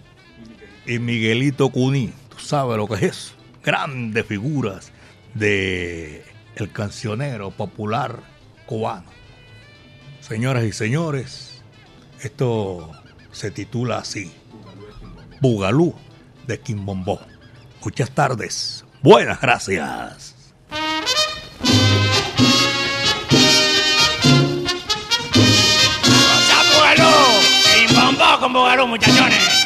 y 0.86 0.98
Miguelito 0.98 1.70
Cuní. 1.70 2.12
Tú 2.28 2.38
sabes 2.38 2.76
lo 2.76 2.86
que 2.86 3.06
es. 3.06 3.32
Grandes 3.62 4.26
figuras 4.26 4.92
de 5.34 6.24
el 6.56 6.72
cancionero 6.72 7.50
popular 7.50 8.20
cubano. 8.66 9.10
Señoras 10.20 10.64
y 10.64 10.72
señores, 10.72 11.62
esto 12.20 12.90
se 13.32 13.50
titula 13.50 13.98
así. 13.98 14.32
Bugalú 15.40 15.94
de 16.46 16.60
Quimbombó. 16.60 17.20
Muchas 17.84 18.10
tardes. 18.10 18.84
Buenas 19.02 19.40
gracias. 19.40 20.35
Bugalú, 28.56 28.86
muchachones! 28.88 29.65